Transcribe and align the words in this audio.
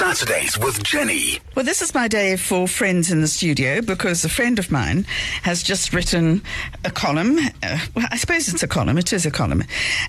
Saturdays 0.00 0.58
with 0.58 0.82
Jenny. 0.82 1.40
Well, 1.54 1.64
this 1.66 1.82
is 1.82 1.92
my 1.92 2.08
day 2.08 2.38
for 2.38 2.66
friends 2.66 3.12
in 3.12 3.20
the 3.20 3.28
studio 3.28 3.82
because 3.82 4.24
a 4.24 4.30
friend 4.30 4.58
of 4.58 4.70
mine 4.70 5.04
has 5.42 5.62
just 5.62 5.92
written 5.92 6.40
a 6.86 6.90
column. 6.90 7.38
Uh, 7.62 7.78
well, 7.94 8.06
I 8.10 8.16
suppose 8.16 8.48
it's 8.48 8.62
a 8.62 8.66
column. 8.66 8.96
It 8.96 9.12
is 9.12 9.26
a 9.26 9.30
column, 9.30 9.62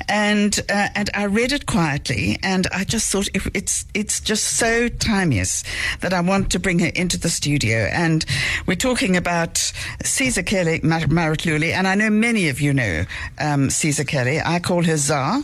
and 0.07 0.57
uh, 0.69 0.87
and 0.95 1.09
I 1.13 1.25
read 1.25 1.51
it 1.51 1.65
quietly, 1.65 2.39
and 2.41 2.67
I 2.71 2.85
just 2.85 3.11
thought 3.11 3.27
if 3.33 3.49
it's 3.53 3.83
it's 3.93 4.21
just 4.21 4.55
so 4.55 4.87
timeless 4.87 5.65
that 5.99 6.13
I 6.13 6.21
want 6.21 6.51
to 6.51 6.59
bring 6.59 6.79
her 6.79 6.91
into 6.95 7.19
the 7.19 7.29
studio. 7.29 7.89
And 7.91 8.25
we're 8.67 8.75
talking 8.75 9.17
about 9.17 9.55
Sizakele 10.05 10.83
Mar- 10.83 11.01
Maratlulle, 11.01 11.73
and 11.73 11.85
I 11.85 11.95
know 11.95 12.09
many 12.09 12.47
of 12.47 12.61
you 12.61 12.73
know 12.73 13.03
um, 13.39 13.67
Sizakele. 13.67 14.41
I 14.45 14.59
call 14.59 14.85
her 14.85 14.95
Zar, 14.95 15.43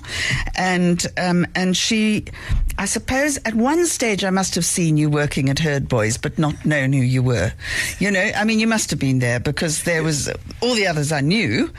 and 0.56 1.06
um, 1.18 1.46
and 1.54 1.76
she, 1.76 2.24
I 2.78 2.86
suppose, 2.86 3.38
at 3.44 3.54
one 3.54 3.86
stage 3.86 4.24
I 4.24 4.37
must 4.38 4.54
have 4.54 4.66
seen 4.66 4.98
you 4.98 5.10
working 5.10 5.50
at 5.50 5.58
HerdBuoys, 5.58 6.22
but 6.22 6.38
not 6.38 6.64
known 6.64 6.94
who 6.94 7.00
you 7.02 7.24
were. 7.24 7.52
You 7.98 8.12
know, 8.12 8.22
I 8.36 8.44
mean, 8.44 8.60
you 8.60 8.68
must 8.68 8.92
have 8.92 9.00
been 9.00 9.18
there 9.18 9.40
because 9.40 9.82
there 9.82 10.04
was 10.04 10.30
all 10.62 10.76
the 10.76 10.86
others 10.86 11.12
I 11.12 11.22
knew, 11.22 11.72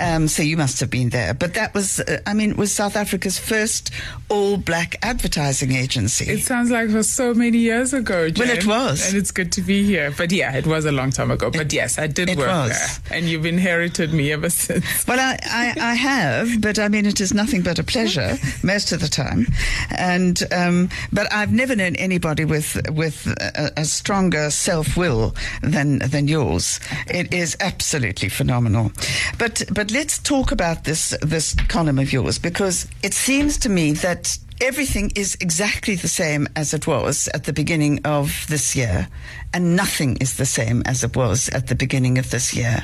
um, 0.00 0.26
so 0.26 0.42
you 0.42 0.56
must 0.56 0.80
have 0.80 0.88
been 0.88 1.10
there. 1.10 1.34
But 1.34 1.52
that 1.54 1.74
was, 1.74 2.00
uh, 2.00 2.20
I 2.26 2.32
mean, 2.32 2.52
it 2.52 2.56
was 2.56 2.72
South 2.72 2.96
Africa's 2.96 3.38
first 3.38 3.90
all-black 4.30 4.96
advertising 5.02 5.72
agency. 5.72 6.24
It 6.30 6.40
sounds 6.44 6.70
like 6.70 6.88
it 6.88 6.94
was 6.94 7.10
so 7.10 7.34
many 7.34 7.58
years 7.58 7.92
ago. 7.92 8.30
Jen, 8.30 8.48
Well, 8.48 8.56
it 8.56 8.66
was. 8.66 9.06
and 9.08 9.14
it's 9.18 9.30
good 9.30 9.52
to 9.52 9.60
be 9.60 9.84
here. 9.84 10.10
But 10.16 10.32
yeah, 10.32 10.56
it 10.56 10.66
was 10.66 10.86
a 10.86 10.92
long 10.92 11.10
time 11.10 11.30
ago. 11.30 11.50
But 11.50 11.70
yes, 11.70 11.98
I 11.98 12.06
did 12.06 12.30
it 12.30 12.38
work 12.38 12.48
was. 12.48 12.70
there, 12.70 13.18
and 13.18 13.26
you've 13.28 13.44
inherited 13.44 14.14
me 14.14 14.32
ever 14.32 14.48
since. 14.48 15.06
Well, 15.06 15.20
I, 15.20 15.38
I, 15.44 15.74
I 15.92 15.94
have, 15.94 16.62
but 16.62 16.78
I 16.78 16.88
mean, 16.88 17.04
it 17.04 17.20
is 17.20 17.34
nothing 17.34 17.60
but 17.60 17.78
a 17.78 17.84
pleasure 17.84 18.38
most 18.62 18.92
of 18.92 19.00
the 19.00 19.08
time. 19.08 19.46
And 19.90 20.42
um, 20.50 20.88
but 21.12 21.30
I've 21.30 21.52
never 21.52 21.76
known 21.76 21.94
anybody 22.06 22.44
with 22.44 22.70
with 22.90 23.26
a, 23.26 23.72
a 23.76 23.84
stronger 23.84 24.50
self 24.50 24.96
will 24.96 25.34
than 25.62 25.98
than 26.12 26.28
yours. 26.28 26.80
It 27.08 27.34
is 27.34 27.56
absolutely 27.60 28.28
phenomenal. 28.30 28.92
But 29.38 29.64
but 29.72 29.90
let's 29.90 30.18
talk 30.22 30.52
about 30.52 30.84
this 30.84 31.14
this 31.20 31.54
column 31.68 31.98
of 31.98 32.12
yours 32.12 32.38
because 32.38 32.86
it 33.02 33.14
seems 33.14 33.58
to 33.58 33.68
me 33.68 33.92
that. 34.06 34.38
Everything 34.58 35.12
is 35.14 35.36
exactly 35.38 35.96
the 35.96 36.08
same 36.08 36.48
as 36.56 36.72
it 36.72 36.86
was 36.86 37.28
at 37.34 37.44
the 37.44 37.52
beginning 37.52 38.00
of 38.06 38.46
this 38.48 38.74
year, 38.74 39.06
and 39.52 39.76
nothing 39.76 40.16
is 40.16 40.36
the 40.36 40.46
same 40.46 40.82
as 40.86 41.04
it 41.04 41.14
was 41.14 41.50
at 41.50 41.66
the 41.66 41.74
beginning 41.74 42.16
of 42.18 42.30
this 42.30 42.54
year. 42.54 42.78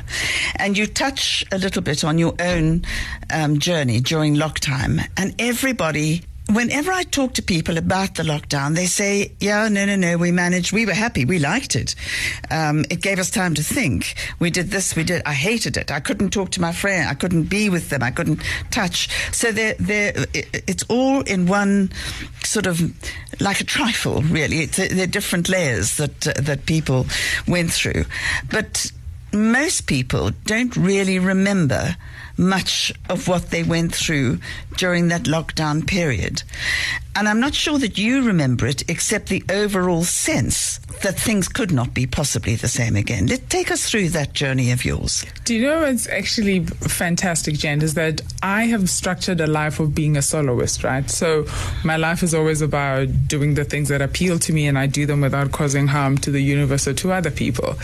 And 0.56 0.76
you 0.76 0.86
touch 0.86 1.46
a 1.50 1.56
little 1.56 1.80
bit 1.80 2.04
on 2.04 2.18
your 2.18 2.34
own 2.38 2.84
um, 3.32 3.58
journey 3.58 4.00
during 4.00 4.36
lockdown, 4.36 5.00
and 5.16 5.34
everybody. 5.38 6.20
Whenever 6.53 6.92
I 6.92 7.05
talk 7.05 7.34
to 7.34 7.42
people 7.42 7.78
about 7.78 8.14
the 8.14 8.22
lockdown, 8.22 8.75
they 8.75 8.86
say, 8.86 9.33
"Yeah, 9.41 9.69
no, 9.69 9.84
no, 9.86 9.97
no, 9.97 10.19
we 10.19 10.33
managed. 10.33 10.72
We 10.72 10.86
were 10.86 10.95
happy. 10.95 11.25
We 11.25 11.39
liked 11.39 11.75
it. 11.77 11.95
Um, 12.50 12.84
it 12.91 13.00
gave 13.00 13.19
us 13.19 13.31
time 13.31 13.55
to 13.55 13.62
think. 13.62 14.14
We 14.39 14.50
did 14.50 14.70
this. 14.70 14.95
We 14.95 15.05
did. 15.05 15.23
I 15.25 15.33
hated 15.33 15.77
it. 15.77 15.91
I 15.91 16.00
couldn't 16.00 16.30
talk 16.30 16.50
to 16.50 16.61
my 16.61 16.73
friend. 16.73 17.08
I 17.08 17.14
couldn't 17.14 17.45
be 17.45 17.70
with 17.70 17.89
them. 17.89 18.03
I 18.03 18.11
couldn't 18.11 18.42
touch. 18.70 19.08
So 19.33 19.53
they're, 19.53 19.75
they're, 19.78 20.12
it's 20.34 20.84
all 20.89 21.23
in 21.23 21.47
one 21.47 21.91
sort 22.45 22.67
of 22.67 22.80
like 23.41 23.61
a 23.61 23.64
trifle, 23.64 24.23
really. 24.23 24.64
It's, 24.64 24.77
they're 24.77 25.06
different 25.06 25.48
layers 25.48 25.97
that 25.97 26.27
uh, 26.27 26.33
that 26.42 26.67
people 26.67 27.06
went 27.47 27.73
through, 27.73 28.05
but 28.50 28.92
most 29.33 29.86
people 29.86 30.30
don't 30.45 30.77
really 30.77 31.19
remember 31.19 31.97
much 32.36 32.92
of 33.08 33.28
what 33.28 33.50
they 33.50 33.62
went 33.62 33.94
through 33.94 34.38
during 34.77 35.08
that 35.08 35.25
lockdown 35.25 35.86
period. 35.86 36.42
And 37.14 37.28
I'm 37.28 37.41
not 37.41 37.55
sure 37.55 37.78
that 37.78 37.98
you 37.98 38.22
remember 38.22 38.66
it, 38.66 38.89
except 38.89 39.28
the 39.28 39.44
overall 39.50 40.02
sense 40.02 40.78
that 41.02 41.19
things 41.19 41.47
could 41.47 41.70
not 41.70 41.92
be 41.92 42.06
possibly 42.06 42.55
the 42.55 42.68
same 42.68 42.96
again. 42.96 43.27
Let 43.27 43.51
take 43.51 43.70
us 43.70 43.89
through 43.89 44.11
that 44.11 44.33
journey 44.33 44.70
of 44.70 44.84
yours. 44.84 45.27
Do 45.45 45.55
you 45.55 45.62
know 45.62 45.80
what's 45.80 46.08
actually 46.08 46.64
fantastic, 46.64 47.55
Jen, 47.56 47.83
is 47.83 47.95
that 47.95 48.23
I 48.42 48.64
have 48.64 48.89
structured 48.89 49.40
a 49.40 49.46
life 49.46 49.79
of 49.79 49.95
being 49.95 50.17
a 50.17 50.23
soloist, 50.23 50.85
right? 50.85 51.08
So 51.11 51.45
my 51.85 51.96
life 51.96 52.23
is 52.23 52.35
always 52.35 52.62
about 52.62 53.08
doing 53.29 53.55
the 53.55 53.64
things 53.64 53.89
that 53.89 54.01
appeal 54.01 54.39
to 54.39 54.52
me 54.52 54.67
and 54.67 54.79
I 54.79 54.86
do 54.86 55.05
them 55.05 55.20
without 55.20 55.52
causing 55.52 55.89
harm 55.89 56.17
to 56.18 56.30
the 56.30 56.40
universe 56.40 56.89
or 56.89 56.95
to 56.95 57.12
other 57.12 57.30
people. 57.30 57.74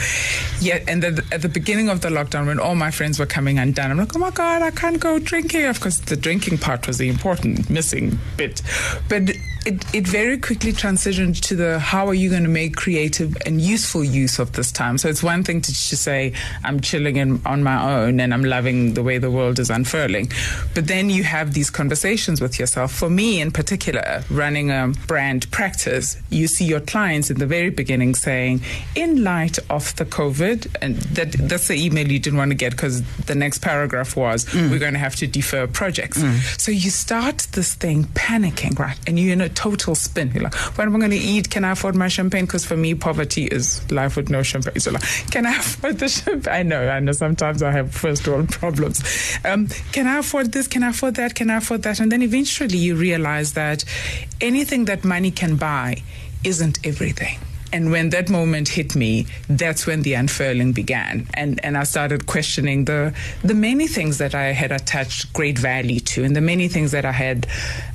Yet, 0.61 0.89
and 0.89 1.03
the, 1.03 1.25
at 1.33 1.43
the 1.43 1.51
beginning 1.51 1.91
of 1.91 2.01
the 2.01 2.09
lockdown, 2.09 2.47
when 2.47 2.59
all 2.59 2.77
my 2.77 2.91
friends 2.91 3.19
were 3.19 3.27
coming 3.27 3.59
undone, 3.59 3.91
I'm 3.91 3.99
like, 3.99 4.17
oh 4.17 4.19
my 4.19 4.31
God, 4.38 4.62
I 4.62 4.71
can't 4.71 5.00
go 5.00 5.19
drinking. 5.19 5.65
Of 5.65 5.81
course, 5.81 5.99
the 5.99 6.15
drinking 6.15 6.59
part 6.59 6.87
was 6.87 6.99
the 6.99 7.09
important 7.09 7.69
missing 7.69 8.21
bit. 8.37 8.62
But 9.09 9.31
it, 9.66 9.94
it 9.94 10.06
very 10.06 10.38
quickly 10.38 10.72
transitioned 10.72 11.41
to 11.43 11.56
the 11.56 11.78
how 11.78 12.06
are 12.06 12.15
you 12.15 12.31
going 12.31 12.44
to 12.44 12.48
make 12.48 12.77
creative 12.77 13.37
and 13.44 13.60
useful 13.60 14.04
use 14.04 14.38
of 14.38 14.53
this 14.53 14.72
time. 14.72 14.97
So 14.97 15.09
it's 15.09 15.22
one 15.22 15.43
thing 15.44 15.60
to 15.60 15.71
just 15.72 16.03
say, 16.03 16.32
I'm 16.65 16.81
chilling 16.81 17.16
in, 17.16 17.43
on 17.44 17.62
my 17.62 17.78
own 17.97 18.21
and 18.21 18.32
I'm 18.32 18.44
loving 18.44 18.94
the 18.94 19.03
way 19.03 19.19
the 19.19 19.31
world 19.31 19.59
is 19.59 19.69
unfurling. 19.71 20.31
But 20.75 20.87
then 20.87 21.10
you 21.10 21.25
have 21.25 21.53
these 21.54 21.69
conversations 21.69 22.41
with 22.41 22.59
yourself. 22.59 22.93
For 22.93 23.10
me 23.10 23.41
in 23.41 23.50
particular, 23.50 24.22
running 24.31 24.71
a 24.71 24.93
brand 25.06 25.50
practice, 25.50 26.16
you 26.31 26.47
see 26.47 26.65
your 26.65 26.81
clients 26.81 27.31
in 27.31 27.38
the 27.38 27.47
very 27.47 27.71
beginning 27.71 28.15
saying, 28.15 28.62
in 28.94 29.25
light 29.25 29.59
of 29.69 29.94
the 29.97 30.06
COVID, 30.06 30.77
and 30.81 30.97
that, 30.97 31.32
that's 31.32 31.69
the 31.69 31.75
email 31.75 32.10
you 32.10 32.19
didn't 32.19 32.38
want 32.38 32.53
to 32.53 32.56
get 32.56 32.72
because 32.72 33.03
the 33.27 33.34
next 33.34 33.59
paragraph 33.59 34.16
was, 34.16 34.28
we're 34.71 34.78
going 34.78 34.93
to 34.94 34.99
have 34.99 35.16
to 35.16 35.27
defer 35.27 35.66
projects. 35.66 36.22
So 36.62 36.71
you 36.72 36.91
start 36.91 37.39
this 37.53 37.75
thing 37.75 38.05
panicking, 38.15 38.78
right? 38.78 38.99
And 39.06 39.19
you're 39.19 39.33
in 39.33 39.41
a 39.41 39.49
total 39.49 39.94
spin. 39.94 40.31
You're 40.33 40.44
like, 40.44 40.55
what 40.77 40.87
am 40.87 40.97
I 40.97 40.99
going 40.99 41.11
to 41.12 41.16
eat? 41.16 41.50
Can 41.50 41.65
I 41.65 41.72
afford 41.72 41.94
my 41.94 42.09
champagne? 42.09 42.44
Because 42.44 42.65
for 42.65 42.77
me, 42.77 42.94
poverty 42.94 43.44
is 43.47 43.89
life 43.91 44.16
with 44.16 44.31
no 44.31 44.43
champagne. 44.43 44.81
So 44.81 44.91
like, 44.93 45.03
can 45.31 45.47
I 45.47 45.56
afford 45.56 45.99
the 45.99 46.09
champagne? 46.09 46.55
I 46.55 46.62
know, 46.62 46.89
I 46.89 47.00
know. 47.00 47.12
Sometimes 47.12 47.62
I 47.62 47.71
have 47.72 47.93
first 47.94 48.27
world 48.27 48.49
problems. 48.61 49.03
Um, 49.44 49.69
can 49.93 50.06
I 50.06 50.19
afford 50.19 50.53
this? 50.53 50.66
Can 50.66 50.83
I 50.83 50.91
afford 50.91 51.15
that? 51.16 51.34
Can 51.34 51.50
I 51.50 51.56
afford 51.56 51.83
that? 51.83 52.00
And 52.00 52.10
then 52.12 52.22
eventually 52.22 52.78
you 52.78 52.97
realize 52.97 53.55
that 53.55 53.84
anything 54.41 54.84
that 54.87 55.05
money 55.05 55.31
can 55.31 55.56
buy 55.56 56.03
isn't 56.45 56.78
everything. 56.87 57.39
And 57.73 57.91
when 57.91 58.11
that 58.11 58.31
moment 58.31 58.69
hit 58.69 58.97
me, 58.97 59.27
that's 59.49 59.87
when 59.87 60.03
the 60.03 60.15
unfurling 60.15 60.73
began. 60.73 61.27
And 61.34 61.62
and 61.65 61.77
I 61.77 61.84
started 61.84 62.27
questioning 62.27 62.84
the 62.84 63.15
the 63.43 63.55
many 63.55 63.87
things 63.87 64.19
that 64.19 64.34
I 64.34 64.53
had 64.53 64.73
attached 64.73 65.33
great 65.33 65.59
value 65.59 66.01
to 66.01 66.25
and 66.25 66.34
the 66.34 66.41
many 66.41 66.69
things 66.69 66.91
that 66.93 67.05
I 67.05 67.12
had 67.12 67.47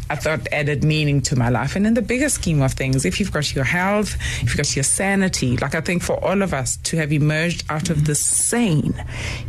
I 0.09 0.15
thought 0.15 0.47
added 0.51 0.83
meaning 0.83 1.21
to 1.21 1.35
my 1.35 1.49
life. 1.49 1.75
And 1.75 1.87
in 1.87 1.93
the 1.93 2.01
bigger 2.01 2.29
scheme 2.29 2.61
of 2.61 2.73
things, 2.73 3.05
if 3.05 3.19
you've 3.19 3.31
got 3.31 3.53
your 3.55 3.63
health, 3.63 4.15
if 4.41 4.43
you've 4.43 4.57
got 4.57 4.75
your 4.75 4.83
sanity, 4.83 5.57
like 5.57 5.75
I 5.75 5.81
think 5.81 6.03
for 6.03 6.23
all 6.23 6.41
of 6.41 6.53
us 6.53 6.77
to 6.77 6.97
have 6.97 7.11
emerged 7.11 7.63
out 7.69 7.89
of 7.89 8.05
the 8.05 8.15
sane 8.15 9.03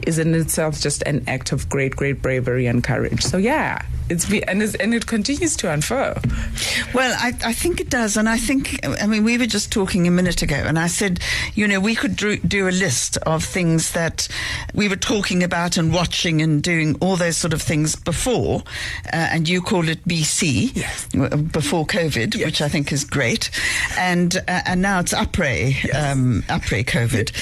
is 0.06 0.18
in 0.18 0.34
itself 0.34 0.80
just 0.80 1.02
an 1.02 1.24
act 1.26 1.52
of 1.52 1.68
great, 1.68 1.96
great 1.96 2.22
bravery 2.22 2.66
and 2.66 2.82
courage. 2.82 3.22
So 3.22 3.36
yeah, 3.36 3.82
it's 4.10 4.26
be, 4.26 4.42
and 4.44 4.62
it's, 4.62 4.74
and 4.74 4.92
it 4.92 5.06
continues 5.06 5.56
to 5.56 5.72
unfurl. 5.72 6.16
Well, 6.92 7.16
I, 7.18 7.32
I 7.44 7.52
think 7.54 7.80
it 7.80 7.88
does. 7.88 8.16
And 8.16 8.28
I 8.28 8.36
think, 8.36 8.78
I 8.84 9.06
mean, 9.06 9.24
we 9.24 9.38
were 9.38 9.46
just 9.46 9.72
talking 9.72 10.06
a 10.06 10.10
minute 10.10 10.42
ago, 10.42 10.56
and 10.56 10.78
I 10.78 10.88
said, 10.88 11.20
you 11.54 11.66
know, 11.66 11.80
we 11.80 11.94
could 11.94 12.16
do, 12.16 12.36
do 12.36 12.68
a 12.68 12.70
list 12.70 13.16
of 13.18 13.42
things 13.44 13.92
that 13.92 14.28
we 14.74 14.88
were 14.88 14.96
talking 14.96 15.42
about 15.42 15.76
and 15.76 15.92
watching 15.92 16.42
and 16.42 16.62
doing 16.62 16.96
all 17.00 17.16
those 17.16 17.36
sort 17.36 17.54
of 17.54 17.62
things 17.62 17.96
before. 17.96 18.62
Uh, 19.06 19.28
and 19.32 19.48
you 19.48 19.62
called 19.62 19.88
it 19.88 20.04
BC, 20.06 20.43
Yes. 20.46 21.06
before 21.52 21.86
COVID, 21.86 22.34
Yes. 22.34 22.44
which 22.44 22.62
I 22.62 22.68
think 22.68 22.92
is 22.92 23.04
great. 23.04 23.50
And 23.98 24.36
uh, 24.48 24.62
and 24.66 24.82
now 24.82 25.00
it's 25.00 25.12
après, 25.12 25.74
um, 25.94 26.42
après 26.48 26.84
COVID. 26.84 27.32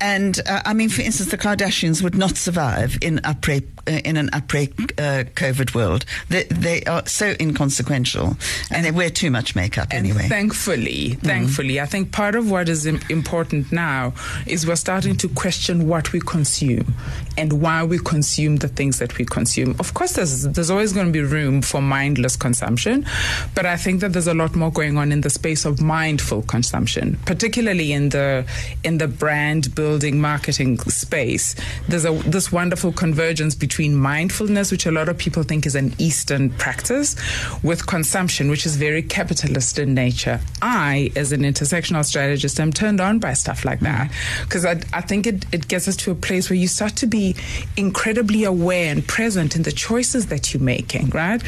And 0.00 0.40
uh, 0.46 0.62
I 0.64 0.74
mean, 0.74 0.88
for 0.88 1.02
instance, 1.02 1.30
the 1.30 1.38
Kardashians 1.38 2.02
would 2.02 2.14
not 2.16 2.36
survive 2.36 2.98
in 3.02 3.20
après 3.24 3.62
in 3.86 4.16
an 4.16 4.28
après 4.30 4.70
uh, 4.98 5.24
COVID 5.34 5.74
world. 5.74 6.04
They, 6.28 6.44
they 6.44 6.82
are 6.84 7.06
so 7.06 7.34
inconsequential, 7.40 8.36
and, 8.70 8.84
they 8.84 8.90
wear 8.90 9.10
too 9.10 9.30
much 9.30 9.54
makeup 9.54 9.88
And 9.90 10.06
anyway. 10.06 10.28
thankfully, 10.28 11.14
thankfully, 11.22 11.80
I 11.80 11.86
think 11.86 12.12
part 12.12 12.34
of 12.34 12.50
what 12.50 12.68
is 12.68 12.86
important 12.86 13.72
now 13.72 14.14
is 14.46 14.66
we're 14.66 14.76
starting 14.76 15.16
to 15.16 15.28
question 15.28 15.88
what 15.88 16.12
we 16.12 16.20
consume 16.20 16.94
and 17.36 17.60
why 17.60 17.84
we 17.84 17.98
consume 17.98 18.56
the 18.56 18.68
things 18.68 18.98
that 18.98 19.18
we 19.18 19.24
consume. 19.24 19.74
Of 19.78 19.94
course, 19.94 20.12
there's 20.12 20.44
there's 20.44 20.70
always 20.70 20.92
going 20.92 21.06
to 21.06 21.12
be 21.12 21.22
room 21.22 21.62
for 21.62 21.80
mindless 21.80 22.36
consumption, 22.36 23.06
but 23.54 23.66
I 23.66 23.76
think 23.76 24.00
that 24.00 24.12
there's 24.12 24.28
a 24.28 24.34
lot 24.34 24.54
more 24.54 24.70
going 24.70 24.98
on 24.98 25.12
in 25.12 25.22
the 25.22 25.30
space 25.30 25.64
of 25.64 25.80
mindful 25.80 26.42
consumption, 26.42 27.18
particularly 27.26 27.92
in 27.92 28.10
the 28.10 28.44
in 28.84 28.98
the 28.98 29.08
brand 29.08 29.74
building 29.74 30.20
marketing 30.20 30.78
space. 30.80 31.54
There's 31.88 32.04
a 32.04 32.12
this 32.30 32.52
wonderful 32.52 32.92
convergence 32.92 33.54
between 33.54 33.69
mindfulness, 33.78 34.72
which 34.72 34.86
a 34.86 34.90
lot 34.90 35.08
of 35.08 35.18
people 35.18 35.42
think 35.42 35.66
is 35.66 35.74
an 35.74 35.94
Eastern 35.98 36.50
practice, 36.50 37.16
with 37.62 37.86
consumption, 37.86 38.50
which 38.50 38.66
is 38.66 38.76
very 38.76 39.02
capitalist 39.02 39.78
in 39.78 39.94
nature. 39.94 40.40
I, 40.62 41.10
as 41.16 41.32
an 41.32 41.42
intersectional 41.42 42.04
strategist, 42.04 42.58
am 42.60 42.72
turned 42.72 43.00
on 43.00 43.18
by 43.18 43.34
stuff 43.34 43.64
like 43.64 43.80
that 43.80 44.10
mm-hmm. 44.10 44.44
because 44.44 44.64
I, 44.64 44.80
I 44.92 45.00
think 45.00 45.26
it, 45.26 45.46
it 45.52 45.68
gets 45.68 45.88
us 45.88 45.96
to 45.96 46.10
a 46.10 46.14
place 46.14 46.50
where 46.50 46.56
you 46.56 46.68
start 46.68 46.96
to 46.96 47.06
be 47.06 47.36
incredibly 47.76 48.44
aware 48.44 48.90
and 48.90 49.06
present 49.06 49.56
in 49.56 49.62
the 49.62 49.72
choices 49.72 50.26
that 50.26 50.52
you're 50.52 50.62
making, 50.62 51.10
right? 51.10 51.42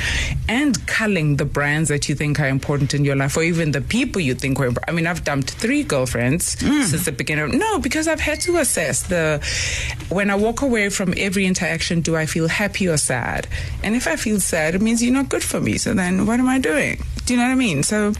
And 0.48 0.84
culling 0.86 1.36
the 1.36 1.44
brands 1.44 1.88
that 1.88 2.08
you 2.08 2.14
think 2.14 2.40
are 2.40 2.48
important 2.48 2.94
in 2.94 3.04
your 3.04 3.16
life 3.16 3.36
or 3.36 3.42
even 3.42 3.72
the 3.72 3.80
people 3.80 4.20
you 4.20 4.34
think 4.34 4.60
are 4.60 4.66
important. 4.66 4.90
I 4.90 4.92
mean, 4.92 5.06
I've 5.06 5.24
dumped 5.24 5.50
three 5.52 5.82
girlfriends 5.82 6.56
mm. 6.56 6.84
since 6.84 7.04
the 7.04 7.12
beginning. 7.12 7.44
Of, 7.44 7.54
no, 7.54 7.78
because 7.78 8.08
I've 8.08 8.20
had 8.20 8.40
to 8.42 8.58
assess 8.58 9.02
the 9.04 9.40
when 10.08 10.30
I 10.30 10.34
walk 10.34 10.62
away 10.62 10.88
from 10.88 11.14
every 11.16 11.46
interaction, 11.46 12.00
do 12.00 12.11
I 12.16 12.26
feel 12.26 12.48
happy 12.48 12.88
or 12.88 12.96
sad? 12.96 13.46
And 13.82 13.94
if 13.94 14.06
I 14.06 14.16
feel 14.16 14.40
sad, 14.40 14.74
it 14.74 14.82
means 14.82 15.02
you're 15.02 15.12
not 15.12 15.28
good 15.28 15.42
for 15.42 15.60
me. 15.60 15.78
So 15.78 15.94
then 15.94 16.26
what 16.26 16.40
am 16.40 16.48
I 16.48 16.58
doing? 16.58 17.02
Do 17.24 17.34
you 17.34 17.38
know 17.38 17.46
what 17.46 17.52
I 17.52 17.56
mean? 17.56 17.82
So 17.82 18.12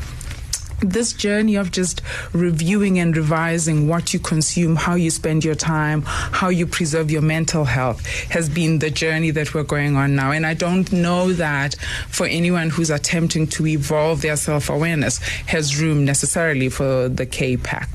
this 0.83 1.13
journey 1.13 1.57
of 1.57 1.71
just 1.71 2.03
reviewing 2.33 2.99
and 2.99 3.17
revising 3.17 3.89
what 3.89 4.13
you 4.13 4.19
consume, 4.19 4.77
how 4.77 4.95
you 4.95 5.11
spend 5.11 5.45
your 5.45 5.55
time, 5.55 6.03
how 6.03 6.49
you 6.49 6.67
preserve 6.67 7.11
your 7.11 7.23
mental 7.23 7.65
health 7.65 8.05
has 8.31 8.49
been 8.49 8.79
the 8.81 8.91
journey 8.91 9.31
that 9.31 9.55
we're 9.55 9.63
going 9.63 9.97
on 9.97 10.15
now. 10.15 10.33
And 10.33 10.45
I 10.45 10.55
don't 10.55 10.93
know 10.93 11.33
that 11.35 11.75
for 12.09 12.27
anyone 12.27 12.71
who's 12.71 12.91
attempting 12.91 13.47
to 13.49 13.67
evolve 13.67 14.23
their 14.23 14.37
self 14.37 14.69
awareness 14.69 15.19
has 15.47 15.81
room 15.81 16.05
necessarily 16.05 16.69
for 16.69 17.09
the 17.09 17.27
K 17.27 17.57
pack. 17.57 17.89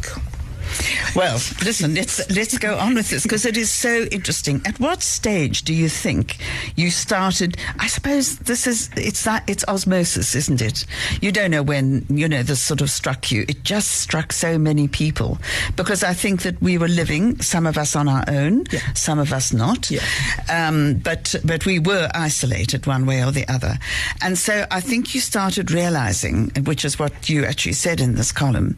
Well, 1.16 1.34
listen, 1.64 1.96
let's 1.96 2.30
let's 2.30 2.58
go 2.58 2.78
on 2.78 2.96
with 2.96 3.10
this 3.10 3.24
because 3.24 3.46
it 3.46 3.58
is 3.58 3.72
so 3.72 4.04
interesting. 4.12 4.62
At 4.66 4.80
what 4.80 5.02
stage 5.02 5.64
do 5.64 5.74
you 5.74 5.90
think 5.90 6.38
you 6.76 6.90
started? 6.92 7.58
I 7.80 7.88
suppose 7.88 8.38
this 8.40 8.68
is 8.68 8.90
it's 8.96 9.24
that 9.24 9.44
it's 9.48 9.64
osmosis, 9.68 10.36
isn't 10.36 10.62
it? 10.62 10.86
You 11.22 11.32
don't 11.32 11.52
know 11.52 11.64
when 11.64 12.06
you 12.10 12.28
know 12.28 12.44
this 12.44 12.62
sort 12.62 12.82
of 12.82 12.90
struck 12.90 13.32
you. 13.32 13.46
It 13.48 13.64
just 13.64 13.92
struck 13.92 14.32
so 14.34 14.58
many 14.58 14.88
people 14.88 15.38
because 15.76 16.04
I 16.04 16.14
think 16.14 16.42
that 16.44 16.62
we 16.62 16.78
were 16.78 16.88
living, 16.88 17.42
some 17.42 17.66
of 17.66 17.78
us 17.78 17.96
on 17.96 18.08
our 18.08 18.24
own, 18.28 18.66
Yeah. 18.72 18.80
some 18.94 19.20
of 19.20 19.34
us 19.34 19.54
not. 19.54 19.90
Yeah. 19.90 20.04
Um, 20.50 20.96
but 21.04 21.36
but 21.44 21.66
we 21.66 21.80
were 21.80 22.10
isolated 22.14 22.86
one 22.88 23.06
way 23.06 23.24
or 23.24 23.32
the 23.32 23.48
other, 23.48 23.78
and 24.22 24.38
so 24.38 24.66
I 24.72 24.82
think 24.82 25.16
you 25.16 25.22
started 25.22 25.72
realizing, 25.72 26.52
which 26.66 26.86
is 26.86 27.00
what 27.00 27.30
you 27.30 27.46
actually 27.46 27.74
said 27.74 28.00
in 28.02 28.16
this 28.16 28.32
column, 28.32 28.78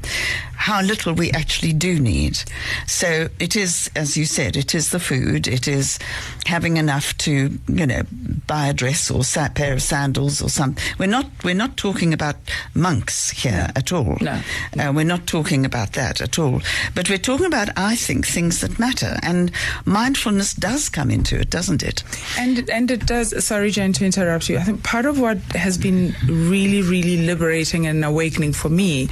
how 0.56 0.82
little 0.82 1.14
we 1.14 1.32
actually 1.32 1.74
do 1.74 1.89
need. 1.98 2.44
So 2.88 3.30
it 3.40 3.56
is, 3.56 3.90
as 3.96 4.18
you 4.18 4.26
said, 4.26 4.58
it 4.58 4.76
is 4.76 4.90
the 4.90 5.00
food, 5.00 5.48
it 5.48 5.68
is 5.68 5.98
having 6.46 6.78
enough 6.78 7.18
to 7.20 7.58
you 7.68 7.88
know 7.88 8.02
buy 8.48 8.68
a 8.68 8.74
dress 8.74 9.10
or 9.10 9.22
a 9.22 9.50
pair 9.50 9.74
of 9.74 9.82
sandals 9.82 10.42
or 10.42 10.50
something. 10.50 10.84
We're 10.98 11.08
not 11.08 11.28
we're 11.44 11.56
not 11.56 11.78
talking 11.78 12.14
about 12.14 12.36
monks 12.74 13.30
here 13.30 13.70
at 13.76 13.94
all. 13.94 14.18
No. 14.20 14.42
Uh, 14.78 14.92
we're 14.94 15.06
not 15.06 15.28
talking 15.28 15.66
about 15.66 15.94
that 15.94 16.22
at 16.22 16.38
all. 16.40 16.62
But 16.96 17.10
we're 17.10 17.18
talking 17.18 17.46
about, 17.46 17.70
I 17.78 17.96
think, 17.96 18.26
things 18.26 18.62
that 18.62 18.80
matter. 18.80 19.18
And 19.22 19.52
mindfulness 19.86 20.54
does 20.54 20.90
come 20.90 21.12
into 21.12 21.40
it, 21.40 21.50
doesn't 21.50 21.84
it? 21.84 22.04
And 22.38 22.70
and 22.70 22.92
it 22.92 23.06
does. 23.06 23.46
Sorry, 23.46 23.72
Jane, 23.72 23.94
to 23.94 24.06
interrupt 24.06 24.50
you. 24.50 24.58
I 24.58 24.64
think 24.64 24.84
part 24.84 25.06
of 25.06 25.20
what 25.20 25.38
has 25.54 25.78
been 25.78 26.16
really, 26.28 26.82
really 26.82 27.26
liberating 27.26 27.88
and 27.88 28.04
awakening 28.04 28.54
for 28.54 28.70
me 28.70 29.10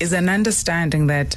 is 0.00 0.12
an 0.12 0.28
understanding 0.28 1.08
that. 1.08 1.36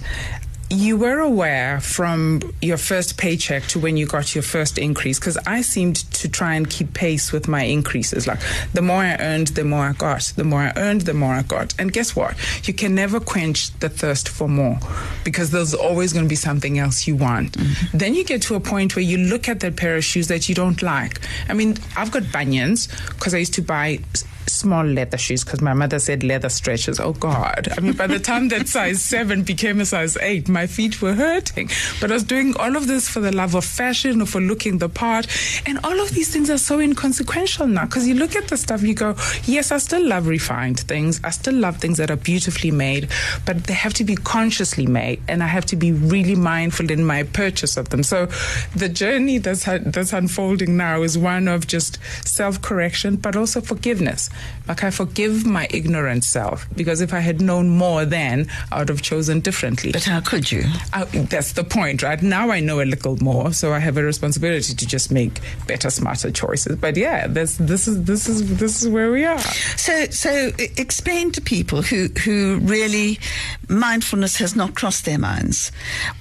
You 0.72 0.98
were 0.98 1.20
aware 1.20 1.80
from 1.82 2.42
your 2.62 2.78
first 2.78 3.18
paycheck 3.18 3.64
to 3.70 3.80
when 3.80 3.98
you 3.98 4.06
got 4.06 4.36
your 4.36 4.44
first 4.44 4.78
increase 4.78 5.18
because 5.18 5.38
I 5.48 5.62
seemed 5.62 5.96
to 6.14 6.30
try 6.30 6.54
and 6.54 6.70
keep 6.70 6.94
pace 6.94 7.32
with 7.32 7.48
my 7.48 7.64
increases. 7.64 8.28
Like 8.28 8.40
the 8.74 8.84
more 8.84 9.02
I 9.02 9.16
earned, 9.20 9.48
the 9.48 9.64
more 9.64 9.86
I 9.86 9.94
got. 9.94 10.32
The 10.36 10.44
more 10.44 10.60
I 10.62 10.74
earned, 10.76 11.02
the 11.02 11.16
more 11.16 11.34
I 11.34 11.42
got. 11.42 11.74
And 11.80 11.92
guess 11.92 12.16
what? 12.16 12.36
You 12.68 12.76
can 12.76 12.94
never 12.94 13.20
quench 13.20 13.72
the 13.80 13.90
thirst 13.90 14.30
for 14.30 14.48
more 14.48 14.78
because 15.24 15.50
there's 15.50 15.74
always 15.74 16.14
going 16.14 16.26
to 16.26 16.30
be 16.30 16.36
something 16.36 16.78
else 16.78 17.08
you 17.08 17.16
want. 17.16 17.54
Mm-hmm. 17.54 17.98
Then 17.98 18.14
you 18.14 18.24
get 18.24 18.44
to 18.44 18.56
a 18.56 18.60
point 18.60 18.96
where 18.96 19.04
you 19.04 19.18
look 19.18 19.50
at 19.50 19.62
that 19.62 19.76
pair 19.76 19.98
of 19.98 20.04
shoes 20.04 20.28
that 20.28 20.48
you 20.48 20.54
don't 20.54 20.84
like. 20.84 21.20
I 21.48 21.54
mean, 21.54 21.78
I've 21.98 22.12
got 22.12 22.32
bunions 22.32 22.88
because 23.08 23.34
I 23.34 23.40
used 23.40 23.56
to 23.56 23.64
buy 23.64 24.02
small 24.52 24.86
leather 24.86 25.18
shoes 25.18 25.44
because 25.44 25.62
my 25.62 25.74
mother 25.74 26.00
said 26.00 26.24
leather 26.24 26.50
stretches. 26.50 27.00
Oh 27.00 27.14
God! 27.14 27.70
I 27.78 27.82
mean, 27.82 27.94
by 27.94 28.08
the 28.08 28.20
time 28.20 28.50
that 28.50 28.68
size 28.76 29.02
seven 29.02 29.44
became 29.44 29.80
a 29.82 29.86
size 29.86 30.18
eight, 30.18 30.50
my 30.50 30.68
feet 30.68 31.02
were 31.02 31.14
hurting. 31.14 31.70
But 32.00 32.12
I 32.12 32.16
was 32.16 32.24
doing 32.24 32.56
all 32.58 32.76
of 32.76 32.88
this 32.88 33.08
for 33.08 33.20
the 33.20 33.32
love 33.32 33.56
of 33.56 33.66
fashion 33.66 34.22
or 34.22 34.26
for 34.26 34.42
looking 34.42 34.78
the 34.78 34.90
part, 34.90 35.28
and 35.66 35.80
all 35.84 36.00
of 36.00 36.12
these 36.12 36.32
things 36.32 36.50
are 36.50 36.58
so 36.58 36.80
inconsequential 36.80 37.68
now 37.68 37.86
because 37.86 38.08
you 38.08 38.16
look 38.16 38.36
at 38.36 38.48
the 38.48 38.58
stuff, 38.58 38.82
you 38.82 38.94
go, 38.94 39.16
yes, 39.44 39.72
I 39.72 39.78
still 39.78 40.06
love 40.06 40.28
refined 40.28 40.80
things. 40.82 41.20
I 41.24 41.30
still 41.30 41.56
love 41.56 41.78
things 41.78 41.98
that 41.98 42.12
are 42.12 42.16
beautifully 42.16 42.72
made, 42.72 43.10
but 43.46 43.66
they 43.66 43.74
have 43.74 43.94
to 43.96 44.04
be 44.04 44.16
consciously 44.16 44.88
made, 44.88 45.22
and 45.28 45.44
I 45.44 45.48
have 45.48 45.66
to 45.68 45.76
be 45.76 45.92
really 45.92 46.36
mindful 46.36 46.92
in 46.92 47.04
my 47.06 47.24
purchase 47.24 47.78
of 47.78 47.90
them. 47.90 48.04
So, 48.04 48.28
the 48.76 48.90
journey 48.90 49.38
that's 49.38 49.66
that's 49.66 50.14
unfolding 50.14 50.78
now 50.78 51.02
is 51.02 51.18
one 51.18 51.48
of 51.48 51.68
just 51.68 52.00
self 52.28 52.62
correction, 52.62 53.16
but 53.16 53.36
also 53.36 53.62
forgiveness. 53.62 54.30
Like 54.68 54.84
I 54.84 54.92
forgive 54.92 55.46
my 55.46 55.68
ignorant 55.72 56.24
self 56.24 56.68
because 56.76 57.02
if 57.02 57.14
I 57.14 57.20
had 57.20 57.42
known 57.42 57.70
more 57.70 58.06
then, 58.06 58.48
I 58.72 58.80
would 58.80 58.90
have 58.90 59.02
chosen 59.02 59.40
differently. 59.40 59.92
But 59.92 60.04
how 60.04 60.22
could 60.22 60.52
you? 60.52 60.64
I, 60.94 61.06
that's 61.06 61.54
the 61.54 61.64
point, 61.64 62.04
right? 62.04 62.22
Now 62.22 62.52
I 62.52 62.60
know 62.60 62.82
a 62.82 62.86
little 62.86 63.18
more, 63.18 63.52
so 63.54 63.74
I 63.74 63.80
have 63.80 63.98
a 63.98 64.04
responsibility 64.04 64.74
to 64.76 64.88
just 64.88 65.12
make 65.12 65.40
better, 65.68 65.90
smarter 65.90 66.32
choices. 66.32 66.76
But 66.78 66.98
yeah, 66.98 67.28
this 67.28 67.58
this 67.58 67.88
is 67.88 68.04
this 68.04 68.30
is 68.30 68.58
this 68.58 68.82
is 68.82 68.88
where 68.90 69.12
we 69.12 69.26
are. 69.26 69.40
So, 69.40 70.06
so 70.06 70.52
explain 70.78 71.32
to 71.32 71.42
people 71.42 71.82
who 71.82 72.08
who 72.24 72.60
really 72.62 73.20
mindfulness 73.68 74.38
has 74.38 74.56
not 74.56 74.76
crossed 74.76 75.06
their 75.06 75.20
minds 75.20 75.72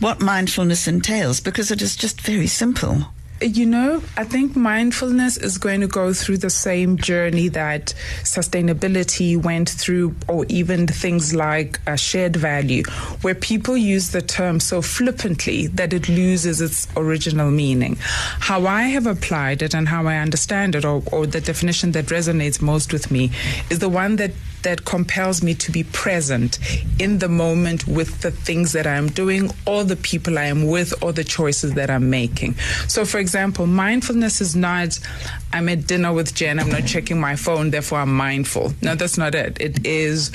what 0.01 0.21
mindfulness 0.21 0.87
entails, 0.87 1.41
because 1.41 1.71
it 1.71 1.83
is 1.83 1.97
just 1.97 2.21
very 2.21 2.47
simple. 2.47 3.07
You 3.41 3.67
know, 3.67 4.03
I 4.17 4.25
think 4.25 4.57
mindfulness 4.57 5.37
is 5.37 5.59
going 5.59 5.81
to 5.83 5.87
go 5.87 6.13
through 6.13 6.39
the 6.39 6.51
same 6.51 6.97
journey 6.97 7.47
that 7.49 7.95
sustainability 8.25 9.41
went 9.41 9.69
through, 9.69 10.17
or 10.27 10.45
even 10.49 10.89
things 10.89 11.37
like 11.37 11.79
a 11.87 11.97
shared 11.97 12.35
value, 12.35 12.83
where 13.23 13.37
people 13.37 13.77
use 13.77 14.11
the 14.11 14.23
term 14.23 14.59
so 14.59 14.83
flippantly 14.83 15.69
that 15.69 15.93
it 15.93 16.09
loses 16.09 16.61
its 16.61 16.89
original 16.97 17.53
meaning. 17.53 17.97
How 18.01 18.67
I 18.67 18.83
have 18.85 19.07
applied 19.07 19.63
it 19.63 19.73
and 19.73 19.89
how 19.89 20.09
I 20.09 20.17
understand 20.17 20.75
it, 20.75 20.85
or, 20.85 21.01
or 21.13 21.25
the 21.25 21.41
definition 21.41 21.93
that 21.93 22.07
resonates 22.07 22.61
most 22.61 22.93
with 22.93 23.09
me, 23.13 23.31
is 23.71 23.79
the 23.79 23.89
one 23.89 24.17
that 24.17 24.33
that 24.63 24.85
compels 24.85 25.43
me 25.43 25.55
to 25.55 25.71
be 25.71 25.85
present 25.85 26.59
in 26.99 27.19
the 27.19 27.29
moment 27.29 27.87
with 27.87 28.21
the 28.23 28.31
things 28.31 28.73
that 28.73 28.87
I'm 28.87 29.09
doing, 29.09 29.51
or 29.67 29.85
the 29.85 29.97
people 29.97 30.39
I 30.39 30.45
am 30.45 30.67
with, 30.67 31.03
or 31.03 31.13
the 31.13 31.25
choices 31.25 31.75
that 31.75 31.91
I'm 31.91 32.11
making. 32.11 32.55
So, 32.89 33.05
for 33.05 33.19
example, 33.19 33.67
mindfulness 33.67 34.41
is 34.41 34.57
not 34.57 34.99
I'm 35.53 35.69
at 35.69 35.87
dinner 35.87 36.13
with 36.13 36.35
Jen, 36.35 36.59
I'm 36.59 36.71
not 36.71 36.87
checking 36.87 37.21
my 37.21 37.37
phone, 37.37 37.71
therefore 37.71 38.01
I'm 38.01 38.15
mindful. 38.15 38.73
No, 38.83 38.95
that's 38.95 39.17
not 39.17 39.35
it. 39.35 39.61
It 39.61 39.87
is 39.87 40.31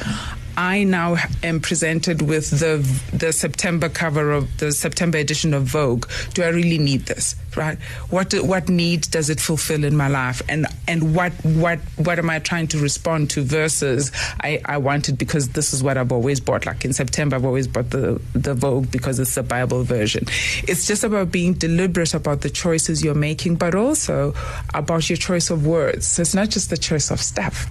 I 0.56 0.84
now 0.84 1.18
am 1.42 1.60
presented 1.60 2.22
with 2.22 2.50
the 2.52 2.78
the 3.16 3.34
September 3.34 3.90
cover 3.90 4.32
of 4.32 4.58
the 4.58 4.72
September 4.72 5.18
edition 5.18 5.54
of 5.54 5.64
Vogue. 5.64 6.08
Do 6.34 6.44
I 6.44 6.50
really 6.50 6.78
need 6.78 7.06
this? 7.08 7.36
Right? 7.56 7.78
What 8.10 8.34
what 8.34 8.70
need 8.70 9.02
does 9.12 9.30
it 9.30 9.40
fulfill 9.40 9.84
in 9.84 9.96
my 9.96 10.08
life? 10.08 10.42
And 10.50 10.68
and 10.88 11.16
what 11.16 11.34
what 11.44 11.80
what 11.98 12.20
am 12.20 12.30
I 12.30 12.40
trying 12.40 12.68
to 12.70 12.80
respond 12.80 13.30
to? 13.32 13.44
Versus 13.44 14.12
I 14.42 14.62
I 14.66 14.78
want 14.78 15.10
it 15.10 15.18
because 15.18 15.50
this 15.50 15.74
is 15.74 15.84
what 15.84 15.98
I've 15.98 16.12
always 16.12 16.40
bought. 16.40 16.66
Like 16.66 16.86
in 16.86 16.94
September, 16.94 17.36
I've 17.36 17.46
always 17.46 17.68
bought 17.68 17.90
the 17.90 18.22
the 18.34 18.54
Vogue 18.54 18.92
because 18.92 19.20
it's 19.20 19.36
the 19.36 19.44
Bible 19.44 19.84
version. 19.84 20.26
It's 20.68 20.88
just 20.88 21.04
about 21.04 21.32
being 21.32 21.54
deliberate 21.54 22.14
about 22.14 22.42
the 22.42 22.50
choices 22.50 23.04
you're 23.04 23.14
making, 23.16 23.56
but 23.56 23.76
also 23.76 24.34
about 24.74 25.10
your 25.10 25.18
choice 25.18 25.50
of 25.50 25.66
words. 25.66 26.08
So 26.08 26.22
it's 26.22 26.36
not 26.36 26.50
just 26.50 26.70
the 26.70 26.78
choice 26.78 27.12
of 27.12 27.20
stuff. 27.20 27.70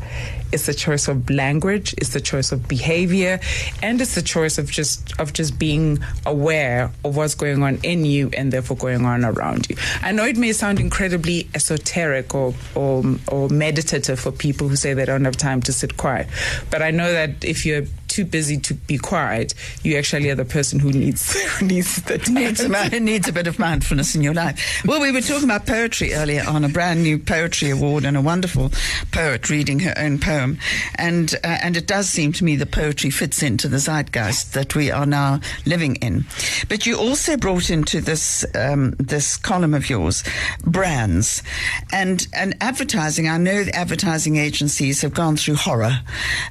It's 0.53 0.67
the 0.67 0.75
choice 0.75 1.09
of 1.09 1.29
language. 1.31 1.95
It's 1.97 2.11
the 2.11 2.21
choice 2.21 2.53
of 2.53 2.69
behavior, 2.69 3.41
and 3.83 4.01
it's 4.01 4.15
the 4.15 4.23
choice 4.23 4.59
of 4.59 4.71
just 4.71 5.19
of 5.19 5.33
just 5.33 5.59
being 5.59 5.99
aware 6.27 6.91
of 7.05 7.17
what's 7.17 7.35
going 7.35 7.63
on 7.63 7.79
in 7.83 8.05
you 8.05 8.31
and 8.37 8.53
therefore 8.53 8.77
going 8.77 9.05
on 9.07 9.25
around 9.25 9.69
you. 9.71 9.72
I 10.03 10.13
know 10.13 10.25
it 10.25 10.37
may 10.37 10.53
sound 10.53 10.81
incredibly 10.81 11.49
esoteric 11.55 12.35
or 12.35 12.55
or, 12.75 13.05
or 13.29 13.49
meditative 13.49 14.19
for 14.21 14.33
people 14.33 14.69
who 14.69 14.77
say 14.77 14.95
they 14.95 15.05
don't 15.05 15.25
have 15.25 15.37
time 15.37 15.61
to 15.63 15.73
sit 15.73 15.97
quiet, 15.97 16.27
but 16.71 16.83
I 16.83 16.91
know 16.91 17.13
that 17.13 17.45
if 17.45 17.65
you're 17.67 17.85
too 18.13 18.25
busy 18.27 18.59
to 18.59 18.75
be 18.75 18.99
quiet, 18.99 19.55
you 19.83 19.97
actually 19.97 20.29
are 20.29 20.35
the 20.35 20.45
person 20.45 20.79
who 20.79 20.93
needs 20.93 21.33
who 21.59 21.67
needs 21.67 22.03
the 22.03 22.19
time. 22.19 22.35
needs, 22.43 22.61
a, 22.61 22.69
needs 23.01 23.29
a 23.29 23.33
bit 23.33 23.47
of 23.47 23.59
mindfulness 23.59 24.15
in 24.15 24.23
your 24.23 24.35
life. 24.35 24.83
Well, 24.85 25.01
we 25.01 25.11
were 25.11 25.23
talking 25.23 25.45
about 25.45 25.67
poetry 25.67 26.13
earlier 26.13 26.45
on 26.47 26.65
a 26.65 26.69
brand 26.69 27.03
new 27.03 27.19
poetry 27.19 27.71
award 27.71 28.05
and 28.05 28.17
a 28.17 28.21
wonderful 28.21 28.71
poet 29.13 29.49
reading 29.49 29.81
her 29.81 29.95
own 29.97 30.19
poem, 30.19 30.59
and 30.97 31.35
uh, 31.43 31.59
and 31.63 31.77
it 31.77 31.87
does 31.87 32.09
seem 32.09 32.33
to 32.33 32.45
me 32.45 32.57
the 32.57 32.67
poetry 32.67 33.11
fits 33.11 33.43
into 33.43 33.67
the 33.69 33.79
zeitgeist 33.79 34.53
that 34.53 34.75
we 34.75 34.91
are 34.91 35.07
now 35.07 35.41
living 35.65 35.97
in. 35.97 36.25
But 36.69 36.87
you 36.87 36.99
also 36.99 37.37
brought 37.37 37.71
into 37.71 38.01
this 38.01 38.45
um, 38.55 38.91
this 38.99 39.37
column 39.39 39.73
of 39.73 39.89
yours 39.89 40.23
brands 40.65 41.43
and 41.91 42.27
and 42.35 42.55
advertising. 42.61 43.29
I 43.29 43.39
know 43.39 43.65
the 43.65 43.75
advertising 43.75 44.37
agencies 44.37 45.01
have 45.01 45.15
gone 45.15 45.37
through 45.37 45.55
horror. 45.55 46.01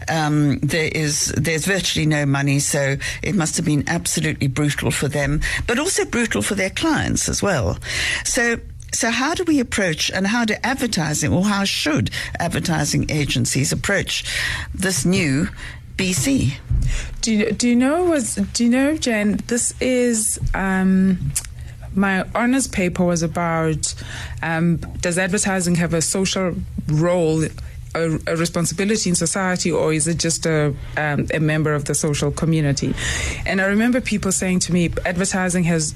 Um, 0.09 0.57
there 0.59 0.89
is 0.93 1.31
there's 1.51 1.65
virtually 1.65 2.05
no 2.05 2.25
money, 2.25 2.59
so 2.59 2.95
it 3.21 3.35
must 3.35 3.57
have 3.57 3.65
been 3.65 3.83
absolutely 3.87 4.47
brutal 4.47 4.89
for 4.89 5.09
them, 5.09 5.41
but 5.67 5.77
also 5.79 6.05
brutal 6.05 6.41
for 6.41 6.55
their 6.55 6.69
clients 6.69 7.27
as 7.29 7.43
well. 7.43 7.77
So. 8.23 8.59
So, 8.93 9.09
how 9.09 9.33
do 9.33 9.45
we 9.45 9.61
approach 9.61 10.11
and 10.11 10.27
how 10.27 10.43
do 10.43 10.55
advertising, 10.65 11.31
or 11.31 11.45
how 11.45 11.63
should 11.63 12.11
advertising 12.39 13.09
agencies 13.09 13.71
approach 13.71 14.25
this 14.73 15.05
new 15.05 15.47
BC? 15.95 16.55
Do 17.21 17.33
you, 17.33 17.51
do 17.53 17.69
you 17.69 17.75
know 17.77 18.03
was 18.03 18.35
do 18.35 18.65
you 18.65 18.69
know 18.69 18.97
Jen? 18.97 19.39
This 19.47 19.73
is 19.79 20.37
um, 20.53 21.31
my 21.95 22.25
honors 22.35 22.67
paper 22.67 23.05
was 23.05 23.23
about 23.23 23.93
um, 24.43 24.75
does 24.99 25.17
advertising 25.17 25.75
have 25.75 25.93
a 25.93 26.01
social 26.01 26.53
role 26.87 27.45
a, 27.95 28.19
a, 28.27 28.35
responsibility 28.35 29.09
in 29.09 29.15
society 29.15 29.71
or 29.71 29.93
is 29.93 30.07
it 30.07 30.17
just 30.17 30.45
a, 30.45 30.73
um, 30.97 31.27
a 31.33 31.39
member 31.39 31.73
of 31.73 31.85
the 31.85 31.95
social 31.95 32.31
community? 32.31 32.93
And 33.45 33.61
I 33.61 33.65
remember 33.65 34.01
people 34.01 34.31
saying 34.31 34.59
to 34.61 34.73
me, 34.73 34.91
advertising 35.05 35.63
has 35.65 35.95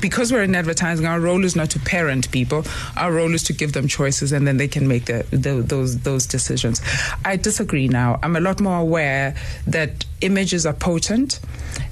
because 0.00 0.32
we're 0.32 0.42
in 0.42 0.54
advertising, 0.54 1.06
our 1.06 1.20
role 1.20 1.44
is 1.44 1.54
not 1.54 1.70
to 1.70 1.80
parent 1.80 2.30
people. 2.30 2.64
Our 2.96 3.12
role 3.12 3.34
is 3.34 3.42
to 3.44 3.52
give 3.52 3.72
them 3.72 3.86
choices, 3.86 4.32
and 4.32 4.46
then 4.46 4.56
they 4.56 4.68
can 4.68 4.88
make 4.88 5.06
the, 5.06 5.26
the, 5.30 5.62
those 5.62 5.98
those 6.00 6.26
decisions. 6.26 6.80
I 7.24 7.36
disagree. 7.36 7.88
Now, 7.88 8.18
I'm 8.22 8.36
a 8.36 8.40
lot 8.40 8.60
more 8.60 8.78
aware 8.78 9.34
that 9.66 10.04
images 10.20 10.64
are 10.64 10.72
potent, 10.72 11.40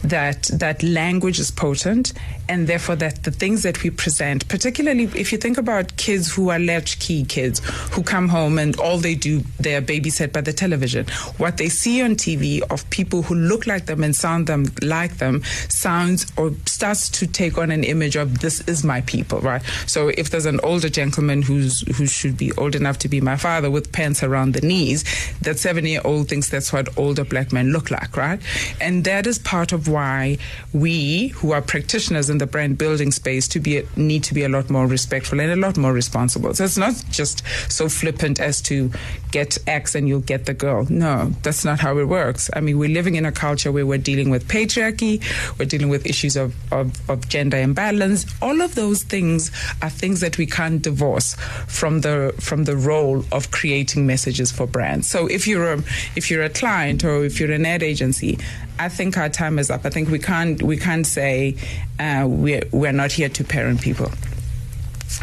that 0.03 0.45
that 0.55 0.83
language 0.83 1.39
is 1.39 1.51
potent, 1.51 2.13
and 2.53 2.67
therefore 2.67 2.97
that 2.97 3.23
the 3.25 3.31
things 3.31 3.63
that 3.63 3.83
we 3.83 3.89
present, 3.89 4.47
particularly 4.49 5.05
if 5.15 5.33
you 5.33 5.39
think 5.39 5.57
about 5.57 5.97
kids 5.97 6.31
who 6.31 6.51
are 6.51 6.59
latchkey 6.59 7.25
kids 7.25 7.61
who 7.93 8.03
come 8.03 8.29
home 8.29 8.59
and 8.59 8.79
all 8.79 8.99
they 8.99 9.15
do 9.15 9.41
they 9.59 9.75
are 9.75 9.81
babysat 9.81 10.35
by 10.35 10.43
the 10.43 10.53
television. 10.53 11.07
What 11.39 11.57
they 11.57 11.71
see 11.71 12.03
on 12.03 12.17
TV 12.17 12.61
of 12.71 12.89
people 12.91 13.23
who 13.23 13.35
look 13.35 13.67
like 13.67 13.87
them 13.87 14.05
and 14.05 14.15
sound 14.15 14.49
them 14.49 14.67
like 14.83 15.17
them 15.17 15.43
sounds 15.71 16.31
or 16.37 16.53
starts 16.67 17.09
to 17.21 17.27
take 17.27 17.57
on 17.57 17.71
an 17.71 17.85
image 17.85 18.17
of 18.17 18.41
this 18.41 18.61
is 18.69 18.85
my 18.85 19.01
people, 19.03 19.41
right? 19.41 19.63
So 19.87 20.09
if 20.09 20.29
there's 20.29 20.47
an 20.47 20.61
older 20.63 20.91
gentleman 20.91 21.41
who's 21.41 21.81
who 21.97 22.07
should 22.07 22.37
be 22.37 22.53
old 22.53 22.75
enough 22.75 22.99
to 22.99 23.09
be 23.09 23.23
my 23.23 23.37
father 23.37 23.71
with 23.71 23.93
pants 23.93 24.23
around 24.23 24.53
the 24.53 24.61
knees, 24.61 25.05
that 25.41 25.59
seven 25.59 25.87
year 25.87 26.03
old 26.05 26.29
thinks 26.29 26.51
that's 26.51 26.71
what 26.71 26.87
older 26.99 27.25
black 27.25 27.51
men 27.51 27.73
look 27.73 27.91
like, 27.91 28.15
right? 28.15 28.41
And 28.79 29.05
that 29.05 29.27
is 29.27 29.39
part 29.39 29.73
of 29.73 29.89
why 29.89 30.37
we 30.75 31.29
who 31.29 31.53
are 31.53 31.63
practitioners 31.63 32.29
in 32.29 32.42
the 32.43 32.47
brand 32.47 32.77
building 32.77 33.13
space 33.13 33.47
to 33.47 33.61
be 33.61 33.83
need 33.95 34.25
to 34.25 34.35
be 34.35 34.43
a 34.43 34.49
lot 34.49 34.69
more 34.69 34.87
respectful 34.89 35.41
and 35.41 35.53
a 35.53 35.57
lot 35.57 35.77
more 35.77 35.93
responsible. 35.93 36.53
So 36.55 36.65
it's 36.65 36.77
not 36.77 36.95
just 37.11 37.45
so 37.71 37.89
flippant 37.89 38.41
as 38.41 38.61
to 38.63 38.91
get 39.31 39.59
X 39.69 39.95
and 39.95 40.09
you'll 40.09 40.29
get 40.33 40.47
the 40.47 40.55
girl. 40.55 40.85
No, 40.91 41.31
that's 41.45 41.65
not 41.65 41.79
how 41.79 41.99
it 41.99 42.09
works. 42.09 42.51
I 42.57 42.61
mean, 42.61 42.79
we're 42.79 42.97
living 43.01 43.15
in 43.15 43.25
a 43.25 43.31
culture 43.31 43.71
where 43.71 43.87
we're 43.87 44.07
dealing 44.11 44.29
with 44.29 44.49
patriarchy, 44.49 45.23
we're 45.57 45.67
dealing 45.67 45.89
with 45.89 46.05
issues 46.05 46.35
of, 46.35 46.55
of, 46.73 47.09
of 47.09 47.29
gender 47.29 47.59
imbalance. 47.59 48.27
All 48.43 48.61
of 48.61 48.75
those 48.75 49.05
things 49.05 49.53
are 49.81 49.91
things 49.91 50.19
that 50.21 50.37
we 50.37 50.47
can't 50.47 50.83
divorce 50.83 51.37
from 51.69 52.01
the 52.01 52.35
from 52.41 52.65
the 52.65 52.77
role 52.77 53.25
of 53.31 53.53
creating 53.53 54.05
messages 54.05 54.51
for 54.51 54.67
brands. 54.67 55.09
So 55.09 55.29
if 55.29 55.47
you're 55.47 55.75
a 55.75 55.79
if 56.17 56.29
you're 56.29 56.43
a 56.43 56.51
client 56.51 57.05
or 57.05 57.25
if 57.25 57.39
you're 57.39 57.53
an 57.53 57.67
ad 57.67 57.85
agency, 57.85 58.39
I 58.79 58.89
think 58.89 59.17
our 59.17 59.29
time 59.29 59.59
is 59.59 59.71
up. 59.71 59.85
I 59.85 59.91
think 59.91 60.09
we 60.09 60.19
can't 60.19 60.63
we 60.63 60.77
can't 60.77 61.07
say 61.07 61.57
uh, 61.99 62.27
we're 62.29 62.63
we're 62.73 62.93
not 62.93 63.13
here 63.13 63.29
to 63.29 63.45
parent 63.45 63.81
people. 63.81 64.11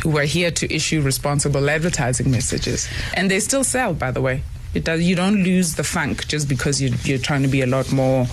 We're 0.05 0.25
here 0.25 0.51
to 0.51 0.73
issue 0.73 1.01
responsible 1.01 1.69
advertising 1.69 2.31
messages, 2.31 2.87
and 3.15 3.29
they 3.29 3.39
still 3.39 3.63
sell, 3.63 3.93
by 3.93 4.11
the 4.11 4.21
way. 4.21 4.43
It 4.73 4.83
does. 4.83 5.01
You 5.01 5.15
don't 5.15 5.43
lose 5.43 5.75
the 5.75 5.83
funk 5.83 6.27
just 6.27 6.47
because 6.47 6.79
you, 6.79 6.93
you're 7.03 7.17
trying 7.17 7.41
to 7.41 7.47
be 7.47 7.61
a 7.61 7.65
lot 7.65 7.91
more 7.91 8.27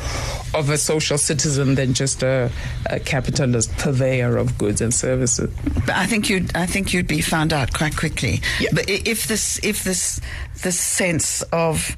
of 0.54 0.68
a 0.68 0.76
social 0.76 1.16
citizen 1.16 1.76
than 1.76 1.94
just 1.94 2.23
a, 2.23 2.50
a 2.90 3.00
capitalist 3.00 3.75
purveyor 3.78 4.37
of 4.37 4.58
goods 4.58 4.82
and 4.82 4.92
services. 4.92 5.50
But 5.87 5.96
I 5.96 6.04
think 6.04 6.28
you'd 6.28 6.54
I 6.54 6.66
think 6.66 6.92
you'd 6.92 7.06
be 7.06 7.23
found 7.23 7.54
out 7.54 7.73
quite 7.73 7.96
quickly. 7.96 8.42
Yeah. 8.61 8.68
But 8.75 8.90
if 8.90 9.26
this 9.26 9.58
if 9.64 9.82
this 9.85 10.20
this 10.62 10.78
sense 10.78 11.40
of 11.52 11.96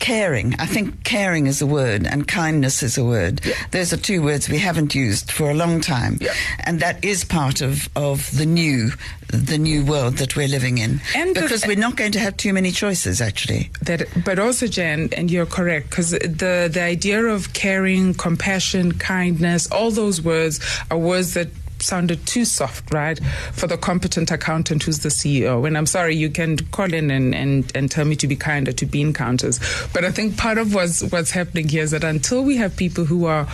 caring. 0.00 0.54
I 0.58 0.66
think 0.66 1.04
caring 1.04 1.46
is 1.46 1.62
a 1.62 1.66
word 1.66 2.06
and 2.06 2.26
kindness 2.26 2.82
is 2.82 2.98
a 2.98 3.04
word. 3.04 3.40
Yeah. 3.44 3.54
Those 3.70 3.92
are 3.92 3.96
two 3.96 4.22
words 4.22 4.48
we 4.48 4.58
haven't 4.58 4.94
used 4.94 5.30
for 5.30 5.50
a 5.50 5.54
long 5.54 5.80
time. 5.80 6.18
Yeah. 6.20 6.34
And 6.64 6.80
that 6.80 7.04
is 7.04 7.24
part 7.24 7.60
of, 7.60 7.88
of 7.94 8.36
the 8.36 8.46
new 8.46 8.90
the 9.28 9.58
new 9.58 9.84
world 9.84 10.14
that 10.16 10.34
we're 10.34 10.48
living 10.48 10.78
in. 10.78 11.00
And 11.14 11.36
the- 11.36 11.42
because 11.42 11.64
we're 11.64 11.76
not 11.76 11.94
going 11.94 12.10
to 12.12 12.18
have 12.18 12.36
too 12.36 12.52
many 12.52 12.72
choices 12.72 13.20
actually. 13.20 13.70
That, 13.82 14.08
but 14.24 14.40
also, 14.40 14.66
Jen, 14.66 15.08
and 15.16 15.30
you're 15.30 15.46
correct, 15.46 15.90
because 15.90 16.10
the 16.10 16.68
the 16.72 16.82
idea 16.82 17.22
of 17.26 17.52
caring, 17.52 18.14
compassion, 18.14 18.92
kindness, 18.98 19.70
all 19.70 19.92
those 19.92 20.20
words 20.20 20.58
are 20.90 20.98
words 20.98 21.34
that 21.34 21.48
sounded 21.82 22.26
too 22.26 22.44
soft, 22.44 22.92
right, 22.92 23.18
for 23.52 23.66
the 23.66 23.76
competent 23.76 24.30
accountant 24.30 24.82
who's 24.82 25.00
the 25.00 25.08
CEO. 25.08 25.66
And 25.66 25.76
I'm 25.76 25.86
sorry, 25.86 26.14
you 26.16 26.30
can 26.30 26.58
call 26.58 26.92
in 26.92 27.10
and, 27.10 27.34
and, 27.34 27.70
and 27.74 27.90
tell 27.90 28.04
me 28.04 28.16
to 28.16 28.26
be 28.26 28.36
kinder 28.36 28.72
to 28.72 28.86
bean 28.86 29.12
counters. 29.12 29.58
But 29.92 30.04
I 30.04 30.10
think 30.10 30.36
part 30.36 30.58
of 30.58 30.74
what's 30.74 31.02
what's 31.04 31.30
happening 31.30 31.68
here 31.68 31.82
is 31.82 31.90
that 31.90 32.04
until 32.04 32.42
we 32.42 32.56
have 32.56 32.76
people 32.76 33.04
who 33.04 33.26
are 33.26 33.46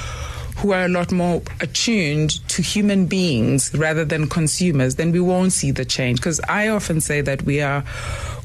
who 0.59 0.73
are 0.73 0.87
a 0.87 0.89
lot 0.89 1.13
more 1.13 1.43
attuned 1.61 2.31
to 2.49 2.63
human 2.63 3.07
beings 3.07 3.75
rather 3.75 4.05
than 4.05 4.27
consumers, 4.27 4.95
then 4.95 5.13
we 5.13 5.21
won't 5.21 5.53
see 5.53 5.71
the 5.71 5.85
change. 5.85 6.19
Because 6.19 6.41
I 6.49 6.69
often 6.69 7.01
say 7.01 7.21
that 7.21 7.43
we 7.43 7.61
are 7.61 7.85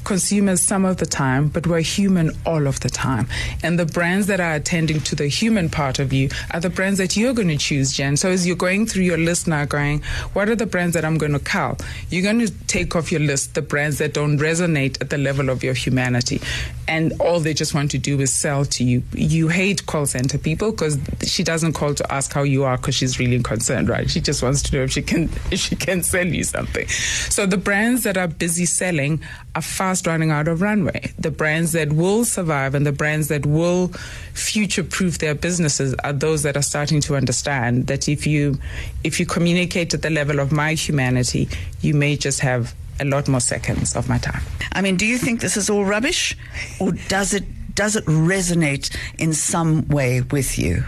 consumers 0.04 0.60
some 0.60 0.84
of 0.84 0.96
the 0.98 1.06
time, 1.06 1.48
but 1.48 1.66
we're 1.66 1.80
human 1.80 2.30
all 2.44 2.66
of 2.66 2.80
the 2.80 2.88
time. 2.88 3.26
And 3.62 3.78
the 3.78 3.86
brands 3.86 4.26
that 4.26 4.40
are 4.40 4.54
attending 4.54 5.00
to 5.00 5.14
the 5.14 5.28
human 5.28 5.68
part 5.68 5.98
of 5.98 6.12
you 6.12 6.28
are 6.52 6.60
the 6.60 6.70
brands 6.70 6.98
that 6.98 7.16
you're 7.16 7.34
going 7.34 7.48
to 7.48 7.56
choose, 7.56 7.92
Jen. 7.92 8.16
So 8.16 8.30
as 8.30 8.46
you're 8.46 8.56
going 8.56 8.86
through 8.86 9.04
your 9.04 9.18
list 9.18 9.46
now, 9.46 9.64
going, 9.64 10.02
what 10.32 10.48
are 10.48 10.56
the 10.56 10.66
brands 10.66 10.94
that 10.94 11.04
I'm 11.04 11.18
going 11.18 11.32
to 11.32 11.38
cull? 11.38 11.78
You're 12.10 12.22
going 12.22 12.40
to 12.40 12.52
take 12.66 12.96
off 12.96 13.10
your 13.12 13.20
list 13.20 13.54
the 13.54 13.62
brands 13.62 13.98
that 13.98 14.14
don't 14.14 14.38
resonate 14.38 15.00
at 15.00 15.10
the 15.10 15.18
level 15.18 15.50
of 15.50 15.62
your 15.62 15.74
humanity. 15.74 16.40
And 16.88 17.12
all 17.20 17.40
they 17.40 17.54
just 17.54 17.74
want 17.74 17.90
to 17.92 17.98
do 17.98 18.20
is 18.20 18.32
sell 18.34 18.64
to 18.64 18.84
you. 18.84 19.02
You 19.14 19.48
hate 19.48 19.86
call 19.86 20.06
center 20.06 20.38
people 20.38 20.72
because 20.72 20.98
she 21.24 21.42
doesn't 21.42 21.74
call 21.74 21.94
to 21.94 22.12
ask 22.12 22.32
how 22.32 22.42
you 22.42 22.64
are 22.64 22.76
because 22.76 22.94
she's 22.94 23.18
really 23.18 23.42
concerned, 23.42 23.88
right? 23.88 24.10
She 24.10 24.20
just 24.20 24.42
wants 24.42 24.62
to 24.62 24.76
know 24.76 24.82
if 24.82 24.92
she 24.92 25.02
can 25.02 25.24
if 25.50 25.60
she 25.60 25.76
can 25.76 26.02
sell 26.02 26.26
you 26.26 26.44
something. 26.44 26.88
So 26.88 27.46
the 27.46 27.56
brands 27.56 28.02
that 28.04 28.16
are 28.16 28.28
busy 28.28 28.64
selling 28.64 29.20
are 29.54 29.62
fast 29.92 30.06
running 30.06 30.30
out 30.30 30.48
of 30.48 30.62
runway. 30.62 31.12
The 31.18 31.30
brands 31.30 31.72
that 31.72 31.92
will 31.92 32.24
survive 32.24 32.74
and 32.74 32.86
the 32.86 32.92
brands 32.92 33.28
that 33.28 33.44
will 33.44 33.88
future 34.32 34.82
proof 34.82 35.18
their 35.18 35.34
businesses 35.34 35.94
are 36.02 36.14
those 36.14 36.44
that 36.44 36.56
are 36.56 36.62
starting 36.62 37.02
to 37.02 37.14
understand 37.14 37.88
that 37.88 38.08
if 38.08 38.26
you 38.26 38.58
if 39.04 39.20
you 39.20 39.26
communicate 39.26 39.92
at 39.92 40.00
the 40.00 40.08
level 40.08 40.40
of 40.40 40.50
my 40.50 40.72
humanity, 40.72 41.46
you 41.82 41.92
may 41.92 42.16
just 42.16 42.40
have 42.40 42.74
a 43.00 43.04
lot 43.04 43.28
more 43.28 43.40
seconds 43.40 43.94
of 43.94 44.08
my 44.08 44.16
time. 44.16 44.42
I 44.72 44.80
mean, 44.80 44.96
do 44.96 45.04
you 45.04 45.18
think 45.18 45.42
this 45.42 45.58
is 45.58 45.68
all 45.68 45.84
rubbish 45.84 46.38
or 46.80 46.92
does 47.08 47.34
it 47.34 47.44
does 47.74 47.94
it 47.94 48.06
resonate 48.06 48.96
in 49.18 49.34
some 49.34 49.86
way 49.88 50.22
with 50.22 50.58
you? 50.58 50.84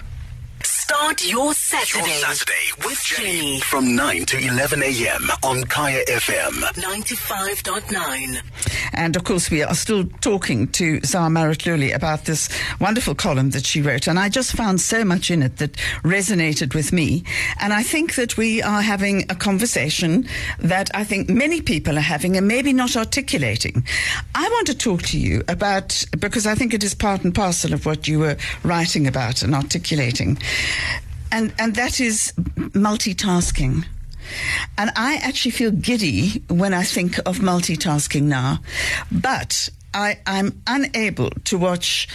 Start 0.85 1.25
your 1.27 1.55
Saturday, 1.55 2.11
Your 2.21 2.35
Saturday 2.35 2.87
with 2.87 3.03
Jenny 3.03 3.39
Jenny. 3.39 3.61
from 3.61 3.97
9 3.97 4.27
to 4.27 4.37
11 4.37 4.83
a.m. 4.83 5.31
on 5.43 5.65
Kaya 5.65 6.05
FM. 6.11 6.53
95.9. 6.75 8.43
And 8.93 9.17
of 9.17 9.25
course, 9.25 9.51
we 9.51 9.63
are 9.63 9.75
still 9.75 10.05
talking 10.21 10.69
to 10.73 11.01
Zara 11.01 11.31
Maratlulle 11.31 11.95
about 11.95 12.27
this 12.27 12.51
wonderful 12.81 13.15
column 13.15 13.51
that 13.51 13.65
she 13.65 13.81
wrote. 13.81 14.07
And 14.07 14.19
I 14.19 14.29
just 14.29 14.53
found 14.53 14.79
so 14.83 15.07
much 15.07 15.31
in 15.31 15.43
it 15.43 15.57
that 15.57 15.73
resonated 16.03 16.75
with 16.75 16.93
me. 16.93 17.25
And 17.61 17.73
I 17.73 17.83
think 17.83 18.17
that 18.17 18.37
we 18.37 18.61
are 18.63 18.83
having 18.83 19.23
a 19.31 19.35
conversation 19.35 20.29
that 20.59 20.91
I 20.95 21.03
think 21.03 21.31
many 21.31 21.63
people 21.63 21.97
are 21.97 22.03
having 22.03 22.37
and 22.37 22.47
maybe 22.47 22.75
not 22.75 22.95
articulating. 22.95 23.87
I 24.35 24.47
want 24.51 24.67
to 24.67 24.75
talk 24.77 25.03
to 25.05 25.19
you 25.19 25.43
about, 25.49 26.05
because 26.19 26.47
I 26.47 26.55
think 26.55 26.75
it 26.75 26.85
is 26.85 26.95
part 26.95 27.25
and 27.25 27.35
parcel 27.35 27.73
of 27.73 27.87
what 27.87 28.07
you 28.07 28.19
were 28.19 28.37
writing 28.63 29.07
about 29.07 29.43
and 29.43 29.55
articulating. 29.55 30.37
And, 31.33 31.53
and 31.59 31.75
that 31.75 32.01
is 32.01 32.33
multitasking. 32.57 33.85
And 34.79 34.91
I 34.97 35.17
actually 35.17 35.51
feel 35.51 35.71
giddy 35.71 36.43
when 36.49 36.73
I 36.73 36.83
think 36.83 37.19
of 37.19 37.39
multitasking 37.39 38.23
now. 38.23 38.61
But 39.11 39.69
I, 39.93 40.19
I'm 40.27 40.61
unable 40.67 41.31
to 41.31 41.59
watch 41.59 42.09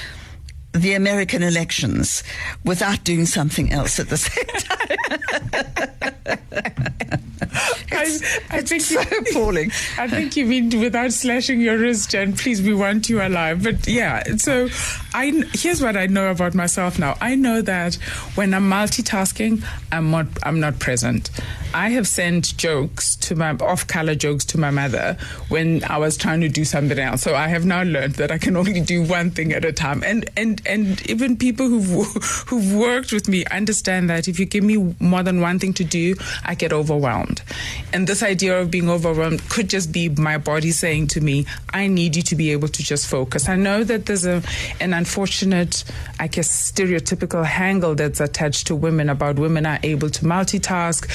the 0.74 0.94
American 0.94 1.44
elections 1.44 2.24
without 2.64 3.04
doing 3.04 3.26
something 3.26 3.72
else 3.72 4.00
at 4.00 4.10
the 4.10 4.18
same 4.18 4.46
time. 6.26 6.39
I, 8.50 8.58
I 8.58 8.62
think 8.62 8.82
so 8.82 9.02
appalling. 9.02 9.72
I 9.98 10.08
think 10.08 10.36
you 10.36 10.46
mean 10.46 10.80
without 10.80 11.12
slashing 11.12 11.62
your 11.62 11.78
wrist, 11.78 12.12
Jen. 12.12 12.34
Please, 12.34 12.62
we 12.62 12.74
want 12.74 13.10
you 13.10 13.22
alive. 13.22 13.64
But 13.64 13.88
yeah, 13.88 14.24
so 14.38 14.70
I 15.14 15.44
here's 15.54 15.82
what 15.82 15.96
I 15.96 16.08
know 16.08 16.32
about 16.32 16.54
myself 16.54 17.00
now. 17.00 17.18
I 17.22 17.36
know 17.36 17.62
that 17.62 17.96
when 18.36 18.54
I'm 18.54 18.70
multitasking, 18.70 19.64
I'm 19.92 20.12
not 20.12 20.28
I'm 20.44 20.60
not 20.60 20.80
present. 20.80 21.30
I 21.74 21.90
have 21.90 22.08
sent 22.08 22.58
jokes 22.58 23.16
to 23.18 23.36
my 23.36 23.52
off-color 23.52 24.16
jokes 24.16 24.44
to 24.46 24.60
my 24.60 24.72
mother 24.72 25.18
when 25.50 25.84
I 25.84 25.98
was 25.98 26.18
trying 26.18 26.42
to 26.42 26.50
do 26.50 26.66
something 26.66 26.98
else. 26.98 27.22
So 27.22 27.36
I 27.36 27.48
have 27.48 27.64
now 27.64 27.84
learned 27.84 28.16
that 28.16 28.32
I 28.32 28.40
can 28.40 28.58
only 28.58 28.82
do 28.82 29.04
one 29.04 29.30
thing 29.30 29.54
at 29.54 29.64
a 29.64 29.72
time. 29.72 30.04
And 30.04 30.30
and 30.36 30.62
and 30.66 31.06
even 31.08 31.38
people 31.38 31.68
who've 31.68 32.24
who've 32.48 32.76
worked 32.76 33.12
with 33.12 33.28
me 33.28 33.46
understand 33.46 34.10
that 34.10 34.28
if 34.28 34.40
you 34.40 34.46
give 34.46 34.64
me 34.64 34.96
more 35.00 35.22
than 35.22 35.42
one 35.42 35.60
thing 35.60 35.74
to 35.74 35.84
do, 35.84 36.16
I 36.44 36.56
get 36.56 36.74
overwhelmed. 36.74 37.44
And 37.94 38.08
this 38.08 38.24
idea 38.24 38.60
of 38.60 38.72
being 38.72 38.90
overwhelmed 38.90 39.48
could 39.50 39.70
just 39.70 39.92
be 39.92 40.10
my 40.10 40.38
body 40.38 40.72
saying 40.72 41.08
to 41.08 41.22
me, 41.22 41.46
I 41.72 41.88
need 41.88 42.16
you 42.16 42.24
to 42.24 42.36
be 42.36 42.52
able 42.52 42.70
to 42.70 42.84
just 42.84 43.08
focus. 43.08 43.48
I 43.48 43.56
know 43.56 43.84
that 43.84 44.08
there's 44.08 44.26
a 44.26 44.42
an 44.80 44.94
unfortunate, 44.94 45.84
I 46.20 46.28
guess, 46.28 46.72
stereotypical 46.72 47.46
hangle 47.46 47.94
that's 47.94 48.20
attached 48.20 48.68
to 48.68 48.76
women 48.76 49.10
about 49.10 49.38
women 49.38 49.66
are 49.66 49.80
able 49.84 50.10
to 50.10 50.26
multitask, 50.26 51.08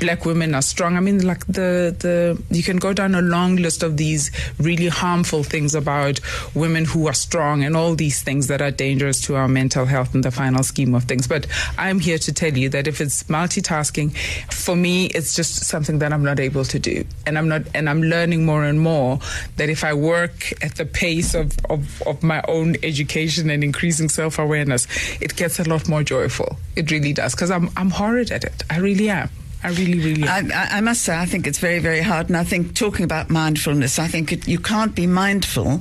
black 0.00 0.24
women 0.24 0.54
are 0.54 0.62
strong. 0.62 0.96
I 0.96 1.00
mean, 1.00 1.26
like 1.26 1.46
the, 1.46 1.94
the 1.98 2.42
you 2.50 2.62
can 2.62 2.76
go 2.76 2.92
down 2.92 3.14
a 3.14 3.22
long 3.22 3.56
list 3.56 3.82
of 3.82 3.96
these 3.96 4.30
really 4.58 4.88
harmful 4.88 5.42
things 5.42 5.74
about 5.74 6.20
women 6.54 6.84
who 6.84 7.06
are 7.08 7.14
strong 7.14 7.64
and 7.64 7.76
all 7.76 7.94
these 7.94 8.22
things 8.22 8.46
that 8.48 8.62
are 8.62 8.70
dangerous 8.70 9.20
to 9.22 9.36
our 9.36 9.48
mental 9.48 9.84
health 9.84 10.14
in 10.14 10.22
the 10.22 10.30
final 10.30 10.62
scheme 10.62 10.94
of 10.94 11.04
things. 11.04 11.26
But 11.26 11.46
I'm 11.76 12.00
here 12.00 12.18
to 12.18 12.32
tell 12.32 12.56
you 12.56 12.68
that 12.70 12.86
if 12.86 13.00
it's 13.00 13.24
multitasking, 13.24 14.16
for 14.52 14.76
me, 14.76 15.06
it's 15.06 15.34
just 15.34 15.64
something 15.64 15.98
that 15.98 16.12
I'm 16.12 16.24
not 16.24 16.40
able 16.40 16.64
to 16.64 16.78
do. 16.78 17.04
And 17.26 17.38
I'm 17.38 17.48
not, 17.48 17.62
and 17.74 17.88
I'm 17.88 18.02
learning 18.02 18.44
more 18.44 18.64
and 18.64 18.80
more 18.80 19.18
that 19.56 19.68
if 19.68 19.84
I 19.84 19.94
work 19.94 20.52
at 20.62 20.76
the 20.76 20.86
pace 20.86 21.34
of, 21.34 21.52
of, 21.70 22.02
of 22.02 22.22
my 22.22 22.42
own 22.48 22.76
education 22.82 23.50
and 23.50 23.64
increasing 23.64 24.08
self 24.08 24.38
awareness, 24.38 24.86
it 25.20 25.36
gets 25.36 25.58
a 25.58 25.68
lot 25.68 25.88
more 25.88 26.02
joyful. 26.02 26.56
It 26.76 26.90
really 26.90 27.12
does. 27.12 27.34
Because 27.34 27.50
I'm, 27.50 27.70
I'm 27.76 27.90
horrid 27.90 28.30
at 28.30 28.44
it. 28.44 28.62
I 28.70 28.78
really 28.78 29.10
am. 29.10 29.30
I 29.62 29.70
really, 29.70 29.98
really. 29.98 30.24
I, 30.24 30.78
I, 30.78 30.80
must 30.80 31.02
say, 31.02 31.18
I 31.18 31.26
think 31.26 31.46
it's 31.46 31.58
very, 31.58 31.80
very 31.80 32.00
hard. 32.00 32.28
And 32.28 32.36
I 32.36 32.44
think 32.44 32.76
talking 32.76 33.04
about 33.04 33.28
mindfulness, 33.28 33.98
I 33.98 34.06
think 34.06 34.32
it, 34.32 34.46
you 34.46 34.58
can't 34.58 34.94
be 34.94 35.06
mindful 35.06 35.80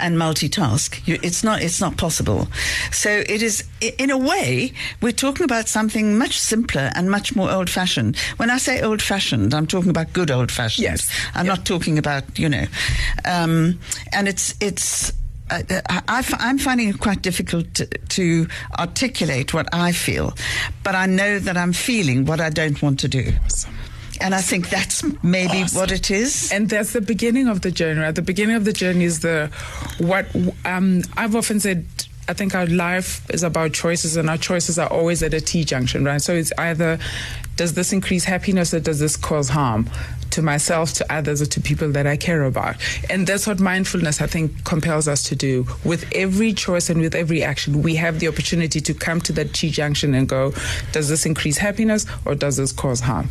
and 0.00 0.16
multitask. 0.16 1.06
You, 1.06 1.18
it's 1.22 1.44
not. 1.44 1.60
It's 1.60 1.80
not 1.80 1.98
possible. 1.98 2.48
So 2.90 3.10
it 3.10 3.42
is. 3.42 3.64
In 3.98 4.10
a 4.10 4.16
way, 4.16 4.72
we're 5.02 5.12
talking 5.12 5.44
about 5.44 5.68
something 5.68 6.16
much 6.16 6.38
simpler 6.40 6.90
and 6.94 7.10
much 7.10 7.36
more 7.36 7.50
old-fashioned. 7.50 8.16
When 8.38 8.50
I 8.50 8.56
say 8.56 8.80
old-fashioned, 8.80 9.52
I'm 9.52 9.66
talking 9.66 9.90
about 9.90 10.12
good 10.12 10.30
old-fashioned. 10.30 10.82
Yes. 10.82 11.10
I'm 11.34 11.46
yep. 11.46 11.58
not 11.58 11.66
talking 11.66 11.98
about 11.98 12.38
you 12.38 12.48
know. 12.48 12.64
Um, 13.26 13.78
and 14.12 14.26
it's 14.26 14.54
it's 14.60 15.12
I, 15.50 16.24
am 16.40 16.58
finding 16.58 16.88
it 16.88 17.00
quite 17.00 17.22
difficult 17.22 17.72
to, 17.74 17.86
to, 17.86 18.46
articulate 18.78 19.54
what 19.54 19.68
I 19.72 19.92
feel, 19.92 20.34
but 20.82 20.94
I 20.94 21.06
know 21.06 21.38
that 21.38 21.56
I'm 21.56 21.72
feeling 21.72 22.24
what 22.24 22.40
I 22.40 22.50
don't 22.50 22.80
want 22.82 23.00
to 23.00 23.08
do. 23.08 23.32
Awesome. 23.44 23.74
And 24.20 24.34
I 24.34 24.40
think 24.40 24.68
that's 24.68 25.04
maybe 25.22 25.62
awesome. 25.62 25.78
what 25.78 25.92
it 25.92 26.10
is. 26.10 26.50
And 26.52 26.68
that's 26.68 26.92
the 26.92 27.00
beginning 27.00 27.48
of 27.48 27.60
the 27.60 27.70
journey. 27.70 28.00
At 28.00 28.16
the 28.16 28.22
beginning 28.22 28.56
of 28.56 28.64
the 28.64 28.72
journey 28.72 29.04
is 29.04 29.20
the 29.20 29.50
what 29.98 30.26
um, 30.64 31.02
I've 31.16 31.36
often 31.36 31.60
said. 31.60 31.86
I 32.30 32.34
think 32.34 32.54
our 32.54 32.66
life 32.66 33.24
is 33.30 33.42
about 33.42 33.72
choices, 33.72 34.16
and 34.16 34.28
our 34.28 34.36
choices 34.36 34.78
are 34.78 34.88
always 34.88 35.22
at 35.22 35.32
a 35.32 35.40
T 35.40 35.64
junction, 35.64 36.04
right? 36.04 36.20
So 36.20 36.34
it's 36.34 36.52
either 36.58 36.98
does 37.56 37.72
this 37.74 37.92
increase 37.92 38.24
happiness 38.24 38.74
or 38.74 38.80
does 38.80 39.00
this 39.00 39.16
cause 39.16 39.48
harm? 39.48 39.88
To 40.38 40.42
myself, 40.42 40.92
to 40.92 41.12
others, 41.12 41.42
or 41.42 41.46
to 41.46 41.60
people 41.60 41.90
that 41.90 42.06
I 42.06 42.16
care 42.16 42.44
about. 42.44 42.76
And 43.10 43.26
that's 43.26 43.44
what 43.44 43.58
mindfulness, 43.58 44.20
I 44.22 44.28
think, 44.28 44.64
compels 44.64 45.08
us 45.08 45.24
to 45.24 45.34
do. 45.34 45.66
With 45.84 46.06
every 46.14 46.52
choice 46.52 46.88
and 46.90 47.00
with 47.00 47.16
every 47.16 47.42
action, 47.42 47.82
we 47.82 47.96
have 47.96 48.20
the 48.20 48.28
opportunity 48.28 48.80
to 48.80 48.94
come 48.94 49.20
to 49.22 49.32
that 49.32 49.52
T 49.52 49.68
junction 49.68 50.14
and 50.14 50.28
go, 50.28 50.52
does 50.92 51.08
this 51.08 51.26
increase 51.26 51.58
happiness 51.58 52.06
or 52.24 52.36
does 52.36 52.56
this 52.56 52.70
cause 52.70 53.00
harm? 53.00 53.28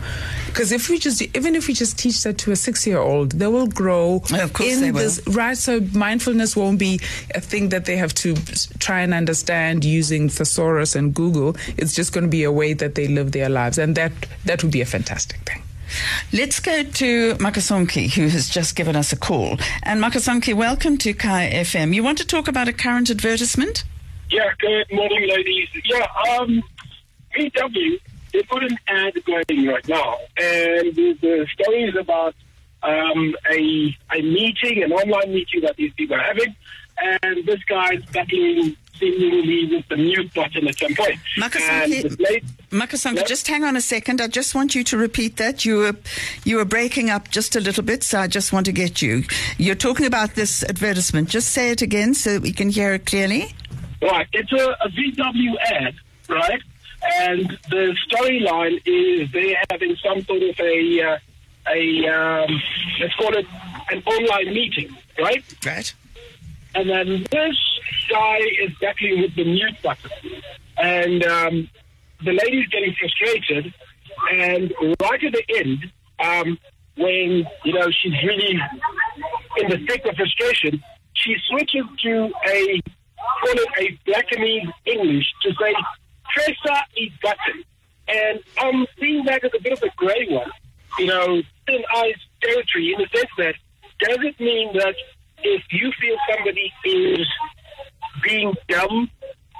Because 0.47 0.73
if 0.73 0.89
we 0.89 0.99
just, 0.99 1.21
even 1.21 1.55
if 1.55 1.69
we 1.69 1.73
just 1.73 1.97
teach 1.97 2.23
that 2.23 2.37
to 2.39 2.51
a 2.51 2.57
six 2.57 2.85
year 2.85 2.99
old, 2.99 3.31
they 3.31 3.47
will 3.47 3.67
grow 3.67 4.21
of 4.33 4.51
course 4.51 4.81
in 4.81 4.93
this, 4.93 5.25
right? 5.27 5.57
So 5.57 5.79
mindfulness 5.93 6.57
won't 6.57 6.77
be 6.77 6.99
a 7.35 7.39
thing 7.39 7.69
that 7.69 7.85
they 7.85 7.95
have 7.95 8.13
to 8.15 8.35
try 8.79 8.99
and 8.99 9.13
understand 9.13 9.85
using 9.85 10.27
thesaurus 10.27 10.93
and 10.93 11.13
Google. 11.13 11.55
It's 11.77 11.95
just 11.95 12.11
going 12.11 12.25
to 12.25 12.29
be 12.29 12.43
a 12.43 12.51
way 12.51 12.73
that 12.73 12.95
they 12.95 13.07
live 13.07 13.31
their 13.31 13.47
lives. 13.47 13.77
And 13.77 13.95
that, 13.95 14.11
that 14.43 14.61
would 14.61 14.73
be 14.73 14.81
a 14.81 14.85
fantastic 14.85 15.39
thing. 15.47 15.63
Let's 16.33 16.59
go 16.59 16.83
to 16.83 17.35
Makasonki, 17.35 18.13
who 18.13 18.27
has 18.27 18.49
just 18.49 18.75
given 18.75 18.95
us 18.95 19.11
a 19.11 19.17
call. 19.17 19.57
And 19.83 20.01
Makasonki, 20.01 20.53
welcome 20.53 20.97
to 20.99 21.13
Kaya 21.13 21.51
FM. 21.63 21.93
You 21.93 22.03
want 22.03 22.17
to 22.19 22.25
talk 22.25 22.47
about 22.47 22.67
a 22.67 22.73
current 22.73 23.09
advertisement? 23.09 23.83
Yeah, 24.29 24.51
good 24.59 24.91
morning, 24.91 25.29
ladies. 25.29 25.69
Yeah, 25.85 26.05
um, 26.37 26.61
VW, 27.35 27.99
they 28.33 28.43
put 28.43 28.63
an 28.63 28.77
ad 28.87 29.13
going 29.23 29.67
right 29.67 29.87
now, 29.87 30.17
and 30.37 30.93
the 30.95 31.47
story 31.53 31.83
is 31.83 31.95
about 31.95 32.35
um, 32.83 33.35
a, 33.51 33.95
a 34.13 34.21
meeting, 34.21 34.83
an 34.83 34.91
online 34.91 35.33
meeting 35.33 35.61
that 35.61 35.75
these 35.77 35.93
people 35.93 36.15
are 36.15 36.23
having, 36.23 36.55
and 36.97 37.45
this 37.45 37.63
guy's 37.63 38.03
battling 38.05 38.75
seemingly 38.99 39.75
with 39.75 39.87
the 39.89 39.97
mute 39.97 40.33
button 40.33 40.67
at 40.67 40.77
some 40.77 40.93
point. 40.95 41.19
Makasonki, 42.69 43.25
just 43.27 43.47
hang 43.47 43.63
on 43.63 43.75
a 43.75 43.81
second. 43.81 44.21
I 44.21 44.27
just 44.27 44.55
want 44.55 44.75
you 44.75 44.83
to 44.85 44.97
repeat 44.97 45.37
that. 45.37 45.65
You 45.65 45.77
were 45.77 45.95
you 46.43 46.57
were 46.57 46.65
breaking 46.65 47.09
up 47.09 47.29
just 47.29 47.55
a 47.55 47.59
little 47.59 47.83
bit, 47.83 48.03
so 48.03 48.19
I 48.19 48.27
just 48.27 48.51
want 48.51 48.65
to 48.65 48.71
get 48.71 49.01
you. 49.01 49.23
You're 49.57 49.75
talking 49.75 50.05
about 50.05 50.35
this 50.35 50.63
advertisement. 50.63 51.29
Just 51.29 51.49
say 51.49 51.71
it 51.71 51.81
again 51.81 52.13
so 52.13 52.39
we 52.39 52.51
can 52.51 52.69
hear 52.69 52.93
it 52.93 53.05
clearly. 53.05 53.53
Right. 54.01 54.27
It's 54.33 54.51
a, 54.51 54.77
a 54.81 54.89
VW 54.89 55.55
ad, 55.59 55.95
right? 56.29 56.61
And 57.19 57.57
the 57.69 57.95
storyline 58.09 58.81
is 58.85 59.31
they're 59.31 59.55
having 59.69 59.95
some 59.97 60.21
sort 60.23 60.41
of 60.41 60.59
a 60.59 61.01
uh, 61.01 61.17
a 61.69 62.07
um, 62.07 62.61
let's 62.99 63.15
call 63.15 63.35
it 63.35 63.45
an 63.91 64.03
online 64.03 64.53
meeting, 64.53 64.95
right? 65.19 65.43
Right. 65.65 65.93
And 66.77 66.91
then 66.91 67.25
this 67.31 67.57
guy 68.07 68.37
is 68.61 68.71
battling 68.79 69.21
with 69.21 69.35
the 69.35 69.45
mute 69.45 69.81
button. 69.81 70.11
And 70.77 71.25
um, 71.25 71.69
the 72.23 72.33
lady's 72.33 72.67
getting 72.67 72.93
frustrated. 72.99 73.73
And 74.31 74.71
right 75.01 75.23
at 75.23 75.33
the 75.33 75.43
end, 75.55 75.91
um, 76.19 76.59
when, 76.95 77.47
you 77.65 77.73
know, 77.73 77.89
she's 77.89 78.13
really 78.23 78.59
in 79.57 79.69
the 79.69 79.83
thick 79.87 80.05
of 80.05 80.15
frustration, 80.15 80.83
she 81.13 81.35
switches 81.49 81.85
to 82.03 82.31
a, 82.47 82.81
call 83.41 83.55
it 83.55 83.69
a 83.79 83.99
Blackanese 84.07 84.71
English 84.85 85.25
to 85.41 85.53
say, 85.59 85.73
press 86.35 86.85
a 86.95 87.11
button. 87.23 87.63
And 88.07 88.39
I'm 88.59 88.85
seeing 88.99 89.25
that 89.25 89.43
as 89.43 89.51
a 89.57 89.61
bit 89.63 89.73
of 89.73 89.81
a 89.81 89.89
grey 89.95 90.27
one, 90.29 90.51
you 90.99 91.07
know, 91.07 91.41
thin 91.65 91.83
eyes 91.95 92.13
territory 92.39 92.93
in 92.93 93.01
the 93.01 93.07
sense 93.17 93.31
that 93.39 93.55
does 93.99 94.19
it 94.21 94.39
mean 94.39 94.73
that 94.77 94.95
if 95.43 95.63
you 95.71 95.91
feel 95.99 96.17
somebody 96.33 96.71
is 96.85 97.27
being 98.23 98.53
dumb, 98.67 99.09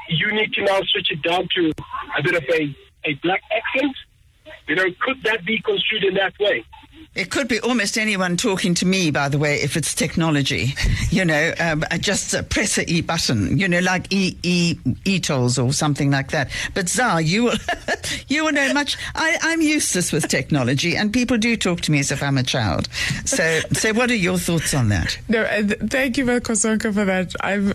you 0.09 0.31
need 0.31 0.53
to 0.53 0.63
now 0.63 0.79
switch 0.91 1.11
it 1.11 1.21
down 1.21 1.47
to 1.55 1.71
a 2.17 2.23
bit 2.23 2.35
of 2.35 2.43
a, 2.49 2.75
a 3.05 3.13
black 3.15 3.41
accent. 3.51 3.95
You 4.67 4.75
know, 4.75 4.85
could 5.01 5.23
that 5.23 5.45
be 5.45 5.61
construed 5.61 6.03
in 6.03 6.15
that 6.15 6.33
way? 6.39 6.65
It 7.17 7.32
could 7.32 7.47
be 7.47 7.60
almost 7.60 7.97
anyone 7.97 8.38
talking 8.38 8.75
to 8.75 8.86
me, 8.86 9.10
by 9.10 9.27
the 9.27 9.39
way, 9.39 9.56
if 9.56 9.75
it's 9.75 9.93
technology. 9.93 10.73
You 11.10 11.23
know, 11.23 11.53
um, 11.60 11.84
just 11.99 12.36
press 12.49 12.77
a 12.77 12.88
E 12.91 13.01
button. 13.01 13.58
You 13.58 13.67
know, 13.67 13.80
like 13.80 14.12
E 14.12 14.38
E 14.43 14.77
E 15.06 15.19
tolls 15.19 15.58
or 15.58 15.71
something 15.71 16.12
like 16.12 16.32
that. 16.32 16.51
But 16.73 16.89
Zah, 16.89 17.17
you 17.17 17.45
will 17.45 17.58
you 18.27 18.43
will 18.43 18.51
know 18.51 18.73
much. 18.73 18.97
I, 19.15 19.38
I'm 19.41 19.62
useless 19.62 20.12
with 20.12 20.27
technology, 20.27 20.95
and 20.97 21.12
people 21.12 21.38
do 21.38 21.56
talk 21.56 21.82
to 21.82 21.91
me 21.91 21.99
as 21.99 22.12
if 22.12 22.21
I'm 22.21 22.38
a 22.38 22.43
child. 22.43 22.88
So, 23.25 23.62
so 23.71 23.93
what 23.93 24.12
are 24.12 24.15
your 24.15 24.38
thoughts 24.38 24.73
on 24.73 24.89
that? 24.89 25.17
No, 25.30 25.43
uh, 25.43 25.63
thank 25.88 26.17
you, 26.17 26.25
Kosonka, 26.25 26.93
for 26.93 27.06
that. 27.06 27.34
I've, 27.41 27.73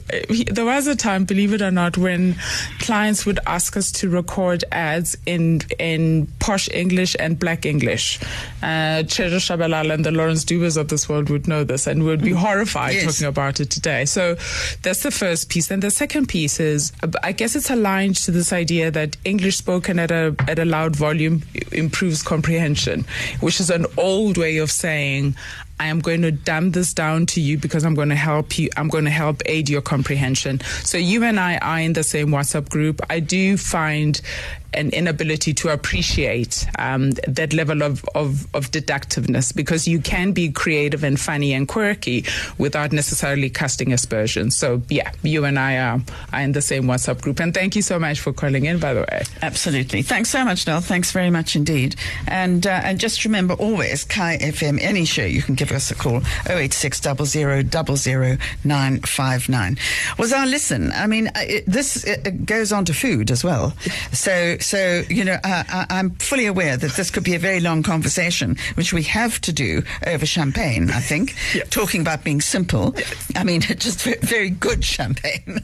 there 0.55 0.67
was 0.67 0.87
a 0.87 0.95
time, 0.95 1.25
believe 1.25 1.53
it 1.55 1.63
or 1.63 1.71
not, 1.71 1.97
when 1.97 2.37
clients 2.81 3.25
would 3.27 3.41
ask 3.47 3.77
us 3.77 3.91
to 3.93 4.11
record 4.11 4.63
ads 4.71 5.17
in 5.27 5.63
in 5.79 6.29
posh 6.39 6.69
English 6.73 7.17
and 7.19 7.39
black 7.39 7.67
English. 7.67 8.21
Uh, 8.63 9.03
Shabalala 9.39 9.95
and 9.95 10.05
the 10.05 10.11
Lawrence 10.11 10.45
Dubes 10.45 10.77
of 10.77 10.89
this 10.89 11.09
world 11.09 11.31
would 11.31 11.47
know 11.47 11.65
this 11.65 11.87
and 11.87 12.05
would 12.05 12.23
be 12.23 12.33
horrified 12.33 12.95
yes. 12.95 13.05
talking 13.05 13.27
about 13.27 13.61
it 13.61 13.71
today. 13.71 14.05
So 14.05 14.37
that's 14.83 15.03
the 15.03 15.11
first 15.11 15.49
piece. 15.49 15.71
And 15.71 15.83
the 15.83 15.91
second 15.91 16.29
piece 16.29 16.61
is, 16.61 16.93
I 17.23 17.33
guess 17.33 17.57
it's 17.57 17.71
aligned 17.71 18.17
to 18.17 18.31
this 18.31 18.53
idea 18.53 18.91
that 18.91 19.17
English 19.25 19.57
spoken 19.57 19.99
at 19.99 20.11
a 20.11 20.35
at 20.49 20.59
a 20.59 20.65
loud 20.65 20.97
volume 20.97 21.43
improves 21.71 22.23
comprehension, 22.23 23.05
which 23.41 23.61
is 23.61 23.71
an 23.71 23.87
old 23.97 24.37
way 24.39 24.59
of 24.59 24.71
saying 24.71 25.37
I 25.79 25.87
am 25.87 26.01
going 26.01 26.23
to 26.23 26.31
dumb 26.31 26.71
this 26.71 26.95
down 26.95 27.27
to 27.27 27.41
you 27.41 27.59
because 27.59 27.85
I'm 27.85 27.95
going 27.95 28.11
to 28.11 28.17
help 28.17 28.59
you. 28.59 28.69
I'm 28.77 28.89
going 28.89 29.05
to 29.05 29.11
help 29.11 29.43
aid 29.47 29.69
your 29.69 29.83
comprehension. 29.83 30.61
So 30.83 30.99
you 30.99 31.25
and 31.25 31.41
I 31.41 31.59
are 31.59 31.81
in 31.81 31.93
the 31.93 32.05
same 32.05 32.29
WhatsApp 32.29 32.69
group. 32.69 33.01
I 33.11 33.21
do 33.21 33.57
find 33.57 34.21
an 34.75 34.91
inability 34.91 35.53
to 35.53 35.69
appreciate 35.69 36.67
um, 36.79 37.11
that 37.29 37.53
level 37.53 37.83
of, 37.83 38.05
of, 38.15 38.47
of 38.55 38.71
deductiveness 38.71 39.55
because 39.55 39.87
you 39.87 40.01
can 40.01 40.33
be 40.33 40.51
creative 40.51 41.05
and 41.05 41.21
funny 41.21 41.53
and 41.53 41.69
quirky 41.69 42.25
without 42.59 42.93
necessarily 42.93 43.51
casting 43.51 43.93
aspersions. 43.93 44.57
So, 44.57 44.83
yeah, 44.89 45.13
you 45.23 45.45
and 45.45 45.59
I 45.59 45.79
are, 45.79 46.01
are 46.33 46.41
in 46.41 46.53
the 46.53 46.63
same 46.63 46.85
WhatsApp 46.85 47.21
group. 47.21 47.41
And 47.41 47.53
thank 47.53 47.77
you 47.77 47.83
so 47.83 47.99
much 47.99 48.21
for 48.21 48.33
calling 48.33 48.65
in, 48.65 48.79
by 48.79 48.95
the 48.95 49.01
way. 49.01 49.23
Absolutely. 49.43 50.03
Thanks 50.03 50.31
so 50.31 50.45
much, 50.45 50.67
Nell. 50.67 50.81
Thanks 50.81 51.13
very 51.13 51.31
much 51.31 51.55
indeed. 51.57 51.97
And 52.27 52.67
uh, 52.67 52.81
and 52.83 52.99
just 52.99 53.25
remember 53.25 53.55
always, 53.55 54.05
Kaya 54.05 54.39
FM, 54.39 54.79
any 54.81 55.05
show, 55.05 55.25
you 55.25 55.43
can 55.43 55.55
give 55.63 55.71
us 55.77 55.93
a 55.93 55.95
call, 55.95 56.21
086 56.49 57.01
959. 58.65 59.79
Was 60.19 60.33
our 60.33 60.47
listen. 60.47 60.91
I 60.93 61.07
mean, 61.07 61.31
it, 61.37 61.65
this 61.67 62.03
it 62.03 62.47
goes 62.47 62.73
on 62.73 62.85
to 62.87 62.95
food 62.95 63.31
as 63.31 63.45
well. 63.45 63.73
So, 64.11 64.59
so 64.59 65.05
you 65.09 65.25
know, 65.25 65.39
uh, 65.45 65.85
I, 65.89 66.01
am 66.01 66.11
fully 66.17 66.47
aware 66.47 66.77
that 66.77 66.93
this 66.95 67.13
could 67.13 67.23
be 67.23 67.37
a 67.37 67.39
very 67.39 67.61
long 67.61 67.85
conversation, 67.85 68.57
which 68.75 68.93
we 68.93 69.05
have 69.05 69.41
to 69.43 69.53
do 69.53 69.85
over 70.05 70.27
champagne. 70.27 70.91
I 70.91 70.99
think, 70.99 71.37
talking 71.71 72.01
about 72.01 72.25
being 72.25 72.41
simple. 72.41 72.97
I 73.37 73.45
mean, 73.45 73.61
just 73.87 74.03
very 74.03 74.51
good 74.51 74.85
champagne, 74.85 75.61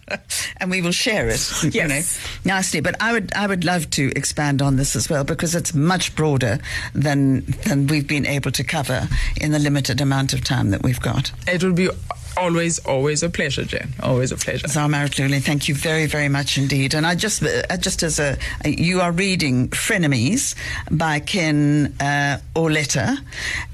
and 0.58 0.70
we 0.70 0.82
will 0.82 0.92
share 0.92 1.26
it. 1.28 1.40
Yes. 1.62 1.74
You 1.74 1.88
know, 1.88 2.02
nicely. 2.44 2.80
But 2.80 2.96
I 3.00 3.12
would, 3.14 3.32
I 3.32 3.46
would 3.46 3.64
love 3.64 3.88
to 3.90 4.12
expand 4.14 4.60
on 4.60 4.76
this 4.76 4.94
as 4.94 5.08
well 5.08 5.24
because 5.24 5.54
it's 5.54 5.72
much 5.72 6.14
broader 6.14 6.58
than 6.92 7.46
than 7.64 7.86
we've 7.86 8.06
been 8.06 8.26
able 8.26 8.50
to 8.50 8.64
cover 8.64 9.08
in 9.40 9.52
the 9.52 9.58
limited 9.58 10.00
amount 10.00 10.32
of 10.32 10.44
time 10.44 10.70
that 10.70 10.82
we've 10.82 11.00
got. 11.00 11.32
It 11.46 11.62
will 11.62 11.72
be 11.72 11.88
always, 12.36 12.78
always 12.80 13.22
a 13.22 13.28
pleasure, 13.28 13.64
Jen. 13.64 13.92
Always 14.02 14.32
a 14.32 14.36
pleasure. 14.36 14.68
Zara 14.68 14.88
Lulin, 14.88 15.40
thank 15.40 15.68
you 15.68 15.74
very, 15.74 16.06
very 16.06 16.28
much 16.28 16.56
indeed. 16.56 16.94
And 16.94 17.06
I 17.06 17.14
just, 17.14 17.42
uh, 17.42 17.76
just 17.76 18.02
as 18.02 18.18
a, 18.18 18.38
you 18.64 19.00
are 19.00 19.12
reading 19.12 19.68
Frenemies 19.68 20.54
by 20.90 21.20
Ken 21.20 21.94
uh, 22.00 22.38
Auletta, 22.54 23.18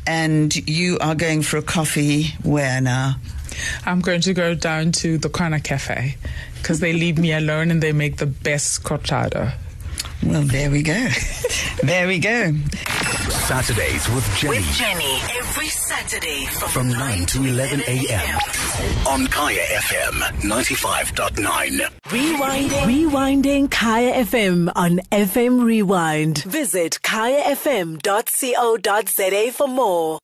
and 0.07 0.55
you 0.68 0.98
are 1.00 1.14
going 1.14 1.42
for 1.42 1.59
a 1.59 1.62
coffee 1.62 2.29
where 2.42 2.81
now? 2.81 3.16
I'm 3.87 4.00
going 4.00 4.20
to 4.22 4.35
go 4.35 4.55
down 4.55 4.92
to 4.92 5.18
the 5.18 5.29
Corner 5.29 5.61
Cafe 5.61 6.16
because 6.57 6.81
they 6.81 6.92
leave 6.92 7.18
me 7.18 7.33
alone 7.33 7.70
and 7.70 7.83
they 7.83 7.92
make 7.92 8.16
the 8.16 8.27
best 8.27 8.83
cortado. 8.83 9.53
Well, 10.24 10.42
there 10.42 10.70
we 10.70 10.83
go. 10.83 11.09
there 11.83 12.07
we 12.07 12.18
go. 12.18 12.53
Saturdays 13.45 14.09
with 14.09 14.25
Jenny. 14.37 14.57
With 14.57 14.67
Jenny 14.73 15.19
every 15.39 15.69
Saturday 15.69 16.47
from, 16.47 16.69
from 16.71 16.89
9 16.89 17.27
to 17.27 17.45
11 17.45 17.83
a.m. 17.87 18.39
on 19.07 19.27
Kaya 19.27 19.61
FM 19.61 20.15
95.9. 20.41 21.91
Rewinding. 22.07 22.87
Rewinding 23.11 23.71
Kaya 23.71 24.25
FM 24.25 24.73
on 24.75 24.99
FM 25.13 25.63
Rewind. 25.63 26.39
Visit 26.45 27.01
kayafm.co.za 27.03 28.03
for 29.53 29.69
more. 29.69 30.21